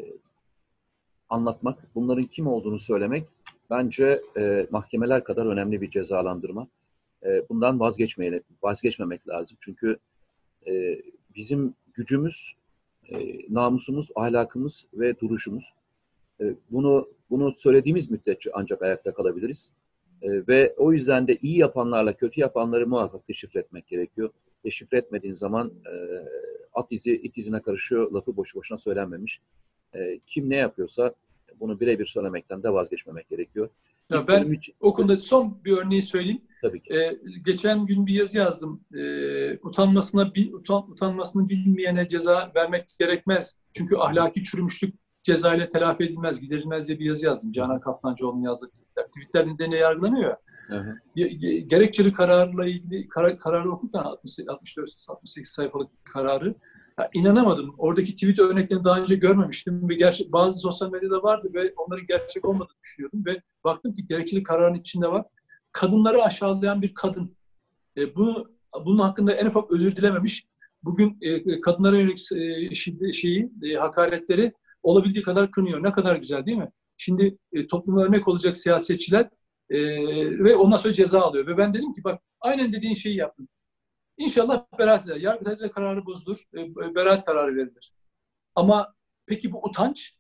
anlatmak, 1.30 1.96
bunların 1.96 2.24
kim 2.24 2.48
olduğunu 2.48 2.80
söylemek 2.80 3.28
bence 3.70 4.22
e, 4.38 4.68
mahkemeler 4.72 5.24
kadar 5.24 5.46
önemli 5.46 5.82
bir 5.82 5.90
cezalandırma. 5.90 6.68
E, 7.26 7.50
bundan 7.50 7.80
vazgeçmeyelim, 7.80 8.44
vazgeçmemek 8.64 9.28
lazım. 9.28 9.58
Çünkü 9.62 9.98
e, 10.68 11.02
bizim 11.36 11.74
gücümüz, 11.94 12.56
e, 13.10 13.18
namusumuz, 13.54 14.10
ahlakımız 14.16 14.88
ve 14.94 15.20
duruşumuz. 15.20 15.74
E, 16.42 16.56
bunu 16.72 17.08
bunu 17.30 17.52
söylediğimiz 17.52 18.12
müddetçe 18.12 18.50
ancak 18.54 18.82
ayakta 18.82 19.14
kalabiliriz. 19.14 19.72
E, 20.22 20.48
ve 20.48 20.74
o 20.78 20.94
yüzden 20.94 21.28
de 21.28 21.38
iyi 21.42 21.58
yapanlarla 21.58 22.14
kötü 22.14 22.42
yapanları 22.42 22.88
muhakkak 22.88 23.30
deşifre 23.30 23.60
etmek 23.60 23.88
gerekiyor. 23.88 24.30
Deşifre 24.66 24.98
etmediğin 24.98 25.34
zaman 25.34 25.68
e, 25.68 25.94
at 26.74 26.88
izi 26.92 27.16
it 27.16 27.38
izine 27.38 27.62
karışıyor 27.62 28.12
lafı 28.12 28.38
boşu 28.38 28.58
boşuna 28.58 28.78
söylenmemiş. 28.78 29.42
E, 29.96 30.20
kim 30.28 30.50
ne 30.50 30.56
yapıyorsa 30.56 31.14
bunu 31.60 31.80
birebir 31.80 32.06
söylemekten 32.06 32.64
de 32.64 32.74
vazgeçmemek 32.74 33.30
gerekiyor. 33.30 33.70
Ya 34.12 34.28
ben 34.28 34.52
için... 34.52 34.76
o 34.80 34.94
konuda 34.94 35.18
son 35.18 35.64
bir 35.66 35.78
örneği 35.78 36.02
söyleyeyim. 36.02 36.42
Tabii 36.62 36.82
ki. 36.82 36.94
Ee, 36.94 37.20
geçen 37.46 37.86
gün 37.86 38.08
bir 38.08 38.14
yazı 38.14 38.38
yazdım. 38.38 38.82
Ee, 38.96 39.58
utanmasına 39.58 40.36
bir 40.36 40.54
utan, 40.54 40.92
utanmasını 40.92 41.50
bilmeyene 41.50 42.08
ceza 42.08 42.52
vermek 42.56 42.96
gerekmez. 43.00 43.56
Çünkü 43.74 43.96
ahlaki 43.96 44.44
çürümüşlük 44.44 44.96
ceza 45.28 45.56
ile 45.56 45.68
telafi 45.68 46.04
edilmez, 46.04 46.42
giderilmez 46.42 46.88
diye 46.88 47.00
bir 47.00 47.06
yazı 47.06 47.26
yazdım. 47.26 47.52
Canan 47.52 47.80
Kaftancıoğlu'nun 47.80 48.42
yazdığı 48.42 48.68
tweetler. 48.68 49.06
Tweetler 49.06 49.72
ne 49.72 49.78
yargılanıyor 49.78 50.30
ya. 50.30 50.38
Hı 50.68 51.00
Gerekçeli 51.68 52.14
kararla 52.14 52.66
ilgili 52.66 53.08
kar, 53.08 53.40
kararı 53.40 53.72
okurken 53.72 54.00
64-68 54.00 55.46
sayfalık 55.46 55.90
kararı 56.14 56.56
Ya 57.00 57.10
inanamadım. 57.14 57.76
Oradaki 57.78 58.16
tweet 58.16 58.40
örneklerini 58.40 58.84
daha 58.84 59.00
önce 59.00 59.16
görmemiştim 59.16 59.90
ve 59.90 59.94
gerçek 59.94 60.32
bazı 60.32 60.60
sosyal 60.60 60.92
medyada 60.92 61.24
vardı 61.24 61.50
ve 61.54 61.74
onların 61.78 62.08
gerçek 62.08 62.46
olmadığını 62.46 62.78
düşünüyordum 62.84 63.26
ve 63.26 63.42
baktım 63.64 63.94
ki 63.94 64.06
gerekçeli 64.08 64.44
kararın 64.44 64.76
içinde 64.76 65.08
var. 65.08 65.26
Kadınları 65.72 66.24
aşağılayan 66.24 66.82
bir 66.82 66.94
kadın. 66.94 67.36
E, 67.98 68.16
bunu 68.16 68.52
bunun 68.86 69.00
hakkında 69.00 69.34
en 69.34 69.46
ufak 69.46 69.72
özür 69.72 69.96
dilememiş. 69.96 70.48
Bugün 70.84 71.18
e, 71.22 71.62
kadınlara 71.62 71.98
yönelik 71.98 72.32
e, 73.02 73.14
şeyi, 73.14 73.52
e, 73.64 73.74
hakaretleri 73.74 74.54
olabildiği 74.88 75.24
kadar 75.24 75.52
kınıyor. 75.52 75.84
Ne 75.84 75.92
kadar 75.92 76.16
güzel 76.16 76.46
değil 76.46 76.58
mi? 76.58 76.72
Şimdi 76.98 77.38
e, 77.54 77.68
topluma 77.68 78.04
örnek 78.04 78.28
olacak 78.28 78.58
siyasetçiler 78.58 79.30
e, 79.70 79.80
ve 80.44 80.56
ondan 80.56 80.78
sonra 80.78 80.94
ceza 80.94 81.22
alıyor. 81.22 81.48
Ve 81.48 81.58
ben 81.58 81.74
dedim 81.74 81.94
ki 81.94 82.04
bak 82.04 82.22
aynen 82.42 82.72
dediğin 82.72 82.94
şeyi 82.94 83.16
yaptım. 83.16 83.48
İnşallah 84.18 84.66
beraat 84.80 85.06
eder. 85.06 85.22
Yargıtay'da 85.22 85.72
kararı 85.72 86.06
bozulur. 86.06 86.44
E, 86.58 86.76
beraat 86.96 87.26
kararı 87.26 87.56
verilir. 87.56 87.94
Ama 88.56 88.94
peki 89.26 89.52
bu 89.52 89.66
utanç? 89.66 90.18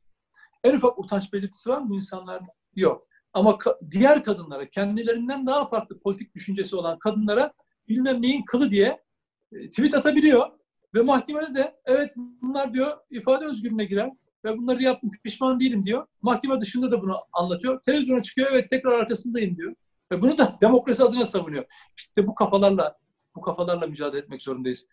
En 0.64 0.76
ufak 0.76 1.00
utanç 1.00 1.34
belirtisi 1.34 1.70
var 1.70 1.78
mı 1.78 1.90
bu 1.90 1.96
insanlarda? 1.96 2.48
Yok. 2.76 3.08
Ama 3.34 3.52
ka- 3.52 3.92
diğer 3.92 4.24
kadınlara, 4.24 4.70
kendilerinden 4.70 5.48
daha 5.48 5.68
farklı 5.68 6.00
politik 6.00 6.36
düşüncesi 6.36 6.76
olan 6.76 7.00
kadınlara 7.00 7.54
bilmem 7.88 8.22
neyin 8.22 8.46
kılı 8.46 8.72
diye 8.72 9.04
e, 9.52 9.70
tweet 9.70 9.94
atabiliyor. 9.94 10.50
Ve 10.96 11.02
mahkemede 11.02 11.56
de 11.56 11.80
evet 11.86 12.14
bunlar 12.16 12.74
diyor 12.74 12.98
ifade 13.10 13.46
özgürlüğüne 13.46 13.86
girer 13.86 14.12
ve 14.48 14.58
bunları 14.58 14.84
yaptım 14.84 15.12
pişman 15.24 15.60
değilim 15.60 15.84
diyor. 15.84 16.08
Mahkeme 16.22 16.60
dışında 16.60 16.92
da 16.92 17.02
bunu 17.02 17.18
anlatıyor. 17.34 17.82
Televizyona 17.82 18.22
çıkıyor 18.22 18.48
evet 18.52 18.70
tekrar 18.70 18.92
arkasındayım 18.92 19.58
diyor. 19.58 19.76
Ve 20.12 20.22
bunu 20.22 20.38
da 20.38 20.58
demokrasi 20.62 21.04
adına 21.04 21.26
savunuyor. 21.26 21.66
İşte 21.98 22.28
bu 22.28 22.36
kafalarla 22.36 22.98
bu 23.36 23.42
kafalarla 23.42 23.88
mücadele 23.88 24.22
etmek 24.22 24.42
zorundayız. 24.42 24.88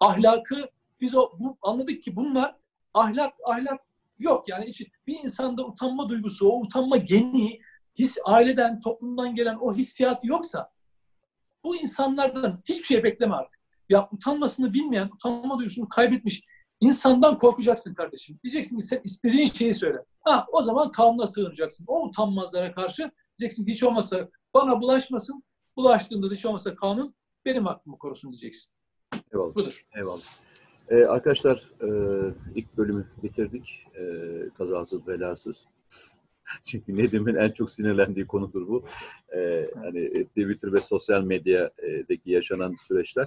Ahlakı 0.00 0.70
biz 1.00 1.16
o 1.16 1.30
bu, 1.38 1.58
anladık 1.62 2.02
ki 2.02 2.16
bunlar 2.16 2.56
ahlak 2.94 3.34
ahlak 3.44 3.80
yok 4.18 4.48
yani 4.48 4.66
hiç, 4.66 4.86
bir 5.06 5.18
insanda 5.24 5.66
utanma 5.66 6.08
duygusu, 6.08 6.48
o 6.48 6.60
utanma 6.60 6.96
geni, 6.96 7.60
his 7.98 8.18
aileden, 8.24 8.80
toplumdan 8.80 9.34
gelen 9.34 9.56
o 9.60 9.74
hissiyat 9.74 10.24
yoksa 10.24 10.70
bu 11.64 11.76
insanlardan 11.76 12.62
hiçbir 12.68 12.84
şey 12.84 13.04
bekleme 13.04 13.34
artık. 13.34 13.60
Ya 13.88 14.08
utanmasını 14.12 14.72
bilmeyen, 14.72 15.10
utanma 15.14 15.58
duygusunu 15.58 15.88
kaybetmiş 15.88 16.42
insandan 16.80 17.38
korkacaksın 17.38 17.94
kardeşim. 17.94 18.38
Diyeceksin 18.44 18.78
ki 18.78 18.84
sen 18.84 19.00
istediğin 19.04 19.46
şeyi 19.46 19.74
söyle. 19.74 19.98
Ha 20.20 20.46
o 20.52 20.62
zaman 20.62 20.92
kanuna 20.92 21.26
sığınacaksın. 21.26 21.84
O 21.88 22.06
utanmazlara 22.06 22.72
karşı 22.74 23.10
diyeceksin 23.38 23.64
ki 23.64 23.72
hiç 23.72 23.82
olmazsa 23.82 24.28
bana 24.54 24.80
bulaşmasın. 24.80 25.42
Bulaştığında 25.76 26.30
da 26.30 26.34
hiç 26.34 26.46
olmazsa 26.46 26.74
kanun 26.74 27.14
benim 27.44 27.66
hakkımı 27.66 27.98
korusun 27.98 28.30
diyeceksin. 28.30 28.72
Eyvallah. 29.32 29.54
Budur. 29.54 29.86
Eyvallah. 29.96 30.22
Ee, 30.88 31.04
arkadaşlar 31.04 31.56
e, 31.82 31.88
ilk 32.54 32.76
bölümü 32.76 33.06
bitirdik. 33.22 33.86
E, 33.94 34.04
kazasız 34.58 35.06
belasız. 35.06 35.64
Çünkü 36.66 36.96
Nedim'in 36.96 37.34
en 37.34 37.50
çok 37.50 37.70
sinirlendiği 37.70 38.26
konudur 38.26 38.68
bu. 38.68 38.84
E, 39.36 39.64
hani 39.74 40.24
Twitter 40.24 40.72
ve 40.72 40.80
sosyal 40.80 41.22
medyadaki 41.22 42.30
yaşanan 42.30 42.76
süreçler. 42.88 43.26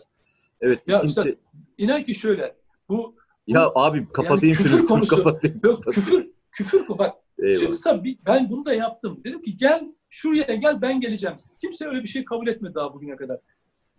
Evet. 0.61 0.87
Ya 0.87 0.97
ikinci- 1.01 1.21
işte 1.21 1.35
inan 1.77 2.03
ki 2.03 2.15
şöyle 2.15 2.55
bu 2.89 3.15
ya 3.47 3.71
abi 3.75 4.07
kapatayım 4.13 4.55
küfür 4.55 4.69
şunu. 4.69 4.85
konusu- 4.87 5.15
kapatayım. 5.15 5.59
yok 5.63 5.83
küfür 5.83 6.27
küfür 6.51 6.87
bak 6.89 7.15
Eyvallah. 7.39 7.61
çıksa 7.61 8.03
bir- 8.03 8.17
ben 8.25 8.49
bunu 8.49 8.65
da 8.65 8.73
yaptım. 8.73 9.21
Dedim 9.23 9.41
ki 9.41 9.57
gel 9.57 9.87
şuraya 10.09 10.55
gel 10.55 10.81
ben 10.81 11.01
geleceğim. 11.01 11.35
Kimse 11.61 11.87
öyle 11.87 12.03
bir 12.03 12.07
şey 12.07 12.25
kabul 12.25 12.47
etmedi 12.47 12.75
daha 12.75 12.93
bugüne 12.93 13.15
kadar. 13.15 13.39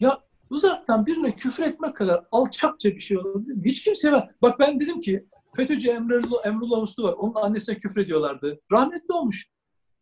Ya 0.00 0.20
uzaktan 0.50 1.07
birine 1.07 1.37
küfür 1.37 1.62
etmek 1.62 1.96
kadar 1.96 2.24
alçakça 2.33 2.90
bir 2.90 3.00
şey 3.00 3.18
olabilir 3.18 3.54
mi? 3.54 3.62
Hiç 3.64 3.85
kimse 3.85 4.12
var. 4.12 4.30
Bak 4.42 4.59
ben 4.61 4.80
dedim 4.80 5.00
ki 5.00 5.26
FETÖ'cü 5.57 5.90
Emrullah, 5.90 6.46
Emrullah 6.46 6.83
Uslu 6.83 7.02
var. 7.02 7.12
Onun 7.12 7.35
annesine 7.35 7.78
küfür 7.78 8.00
ediyorlardı. 8.00 8.61
Rahmetli 8.72 9.14
olmuş. 9.14 9.48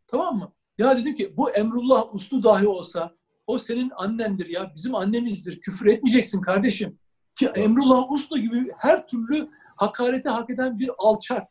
Tamam 0.07 0.39
mı? 0.39 0.53
Ya 0.79 0.97
dedim 0.99 1.15
ki 1.15 1.35
bu 1.37 1.51
Emrullah 1.51 2.15
Uslu 2.15 2.43
dahi 2.43 2.67
olsa 2.67 3.15
o 3.47 3.59
senin 3.59 3.91
annendir 3.97 4.47
ya. 4.51 4.73
Bizim 4.77 4.95
annemizdir. 4.95 5.61
Küfür 5.61 5.87
etmeyeceksin 5.87 6.41
kardeşim. 6.41 6.99
Ki 7.43 7.61
Emrullah 7.61 8.13
Uslu 8.13 8.39
gibi 8.39 8.73
her 8.77 9.07
türlü 9.07 9.49
hakarete 9.77 10.29
hak 10.29 10.51
eden 10.51 10.79
bir 10.79 10.91
alçak, 10.99 11.49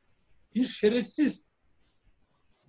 bir 0.55 0.65
şerefsiz. 0.65 1.45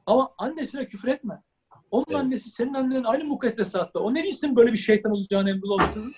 Ama 0.07 0.35
annesine 0.39 0.89
küfür 0.89 1.09
etme. 1.09 1.43
Onun 1.91 2.05
Evet. 2.09 2.17
annesi 2.17 2.51
senin 2.51 2.75
annen 2.75 3.05
aynı 3.05 3.25
mukaddesatta. 3.25 4.01
O 4.01 4.15
ne 4.15 4.25
bilsin 4.25 4.57
böyle 4.57 4.73
bir 4.73 4.79
şeytan 4.79 5.13
olacağını 5.13 5.51
Emrullah 5.51 5.89
Uslu'nun? 5.89 6.13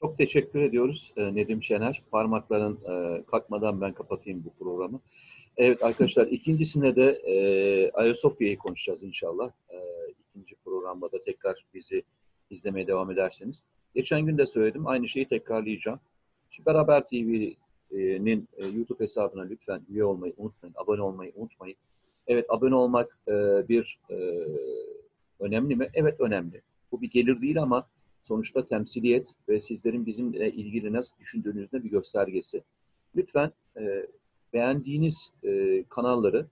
Çok 0.00 0.18
teşekkür 0.18 0.60
ediyoruz 0.60 1.12
e, 1.16 1.34
Nedim 1.34 1.62
Şener. 1.62 2.02
Parmakların 2.10 2.76
e, 2.76 3.24
kalkmadan 3.24 3.80
ben 3.80 3.92
kapatayım 3.92 4.44
bu 4.44 4.64
programı. 4.64 5.00
Evet 5.56 5.82
arkadaşlar 5.82 6.26
ikincisinde 6.26 6.96
de 6.96 7.10
e, 7.10 7.34
Ayasofya'yı 7.90 8.58
konuşacağız 8.58 9.02
inşallah. 9.02 9.50
E, 9.68 9.76
ikinci 10.10 10.54
programda 10.64 11.12
da 11.12 11.24
tekrar 11.24 11.64
bizi 11.74 12.02
izlemeye 12.50 12.86
devam 12.86 13.10
ederseniz. 13.10 13.62
Geçen 13.94 14.26
gün 14.26 14.38
de 14.38 14.46
söyledim 14.46 14.86
aynı 14.86 15.08
şeyi 15.08 15.28
tekrarlayacağım. 15.28 16.00
Süper 16.50 16.74
Haber 16.74 17.08
TV'nin 17.08 18.48
e, 18.56 18.66
YouTube 18.66 19.04
hesabına 19.04 19.42
lütfen 19.42 19.82
üye 19.88 20.04
olmayı 20.04 20.34
unutmayın. 20.36 20.74
Abone 20.78 21.02
olmayı 21.02 21.32
unutmayın. 21.36 21.76
Evet 22.26 22.46
abone 22.48 22.74
olmak 22.74 23.18
e, 23.28 23.32
bir 23.68 23.98
e, 24.10 24.16
önemli 25.40 25.76
mi? 25.76 25.88
Evet 25.94 26.20
önemli. 26.20 26.62
Bu 26.92 27.02
bir 27.02 27.10
gelir 27.10 27.40
değil 27.40 27.62
ama 27.62 27.86
sonuçta 28.24 28.66
temsiliyet 28.66 29.28
ve 29.48 29.60
sizlerin 29.60 30.06
bizimle 30.06 30.52
ilgili 30.52 30.92
nasıl 30.92 31.18
düşündüğünüzde 31.18 31.84
bir 31.84 31.90
göstergesi. 31.90 32.62
Lütfen 33.16 33.52
beğendiğiniz 34.52 35.32
kanalları 35.88 36.46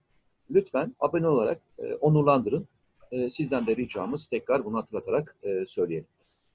lütfen 0.51 0.95
abone 0.99 1.27
olarak 1.27 1.61
onurlandırın. 2.01 2.67
Sizden 3.29 3.67
de 3.67 3.75
ricamız 3.75 4.27
tekrar 4.27 4.65
bunu 4.65 4.77
hatırlatarak 4.77 5.37
söyleyelim. 5.65 6.07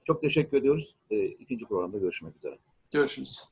Çok 0.07 0.21
teşekkür 0.21 0.57
ediyoruz. 0.57 0.95
E, 1.11 1.25
ikinci 1.25 1.65
programda 1.65 1.97
görüşmek 1.97 2.35
üzere. 2.35 2.57
Görüşürüz. 2.93 3.43